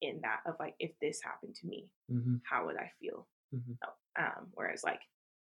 in 0.03 0.21
that 0.23 0.41
of 0.47 0.57
like 0.61 0.77
if 0.81 0.93
this 1.01 1.23
happened 1.23 1.55
to 1.57 1.67
me, 1.67 1.91
Mhm, 2.09 2.43
how 2.43 2.67
would 2.67 2.77
I 2.77 2.93
feel? 3.01 3.29
mhm. 3.53 3.77
Um, 4.19 4.49
whereas 4.53 4.83
like 4.85 5.01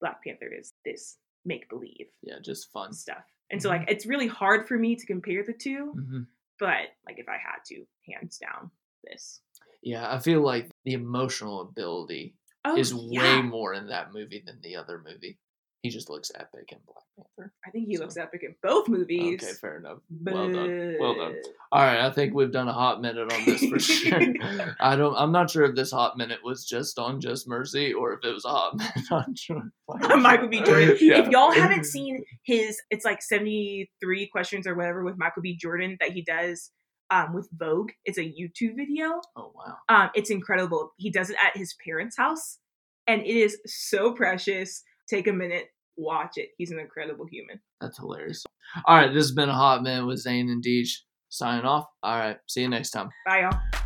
Black 0.01 0.23
Panther 0.23 0.51
is 0.53 0.73
this 0.85 1.17
make 1.45 1.69
believe 1.69 2.07
Yeah, 2.21 2.39
just 2.39 2.71
fun. 2.71 2.93
stuff. 2.93 3.25
And 3.49 3.61
so 3.61 3.69
like 3.69 3.85
it's 3.89 4.05
really 4.05 4.27
hard 4.27 4.67
for 4.67 4.77
me 4.77 4.95
to 4.95 5.05
compare 5.05 5.43
the 5.43 5.53
2 5.53 5.95
hmm 5.95 6.27
but 6.59 6.89
like 7.05 7.19
if 7.19 7.29
I 7.29 7.37
had 7.37 7.59
to, 7.67 7.85
hands 8.11 8.39
down, 8.39 8.71
this. 9.03 9.41
Yeah, 9.81 10.11
I 10.13 10.19
feel 10.19 10.41
like 10.41 10.69
the 10.83 10.93
emotional 10.93 11.61
ability 11.61 12.35
Oh, 12.65 12.75
is 12.75 12.93
yeah. 13.09 13.11
way 13.11 13.41
more 13.41 13.73
in 13.73 13.87
that 13.87 14.11
movie 14.11 14.43
than 14.45 14.61
the 14.61 14.75
other 14.75 15.01
movie. 15.01 15.39
He 15.83 15.89
just 15.89 16.09
looks 16.09 16.31
epic 16.35 16.71
in 16.71 16.79
Black 16.85 17.03
Panther. 17.15 17.53
I 17.65 17.69
think 17.69 17.87
he 17.87 17.95
so- 17.95 18.01
looks 18.01 18.17
epic 18.17 18.41
in 18.43 18.55
both 18.63 18.87
movies. 18.87 19.43
Okay, 19.43 19.53
fair 19.53 19.77
enough. 19.77 19.99
But... 20.09 20.33
Well 20.33 20.51
done. 20.51 20.95
Well 20.99 21.15
done. 21.15 21.35
All 21.71 21.83
right, 21.83 21.99
I 21.99 22.09
think 22.11 22.33
we've 22.33 22.51
done 22.51 22.67
a 22.67 22.73
hot 22.73 22.99
minute 22.99 23.31
on 23.31 23.45
this 23.45 23.63
for 23.65 23.79
sure. 23.79 24.19
I 24.79 24.95
don't. 24.95 25.15
I'm 25.15 25.31
not 25.31 25.51
sure 25.51 25.65
if 25.65 25.75
this 25.75 25.91
hot 25.91 26.17
minute 26.17 26.39
was 26.43 26.65
just 26.65 26.97
on 26.97 27.21
Just 27.21 27.47
Mercy 27.47 27.93
or 27.93 28.13
if 28.13 28.19
it 28.23 28.33
was 28.33 28.45
a 28.45 28.49
hot 28.49 28.75
minute 28.77 29.11
on 29.11 29.33
Jordan. 29.33 29.71
Michael 30.21 30.47
B. 30.47 30.61
Jordan. 30.61 30.97
Yeah. 30.99 31.19
If 31.19 31.29
y'all 31.29 31.51
haven't 31.51 31.85
seen 31.85 32.23
his, 32.43 32.81
it's 32.89 33.05
like 33.05 33.21
73 33.21 34.27
questions 34.27 34.65
or 34.65 34.75
whatever 34.75 35.03
with 35.03 35.17
Michael 35.17 35.43
B. 35.43 35.55
Jordan 35.55 35.97
that 35.99 36.11
he 36.11 36.23
does 36.23 36.71
um, 37.09 37.33
with 37.33 37.49
Vogue. 37.53 37.91
It's 38.05 38.17
a 38.17 38.21
YouTube 38.21 38.75
video. 38.75 39.21
Oh 39.35 39.51
wow. 39.53 39.77
Um, 39.89 40.09
it's 40.15 40.29
incredible. 40.29 40.93
He 40.97 41.11
does 41.11 41.29
it 41.29 41.37
at 41.43 41.55
his 41.55 41.75
parents' 41.85 42.17
house, 42.17 42.59
and 43.05 43.21
it 43.21 43.35
is 43.35 43.57
so 43.65 44.13
precious. 44.13 44.83
Take 45.09 45.27
a 45.27 45.33
minute, 45.33 45.67
watch 45.95 46.37
it. 46.37 46.49
He's 46.57 46.71
an 46.71 46.79
incredible 46.79 47.25
human. 47.25 47.59
That's 47.81 47.97
hilarious. 47.97 48.43
All 48.85 48.95
right, 48.95 49.13
this 49.13 49.25
has 49.25 49.31
been 49.31 49.49
a 49.49 49.53
hot 49.53 49.83
minute 49.83 50.05
with 50.05 50.19
Zane 50.19 50.49
and 50.49 50.63
Deej. 50.63 50.89
Signing 51.29 51.65
off. 51.65 51.85
All 52.03 52.17
right, 52.17 52.37
see 52.47 52.61
you 52.61 52.69
next 52.69 52.91
time. 52.91 53.09
Bye, 53.25 53.41
y'all. 53.41 53.81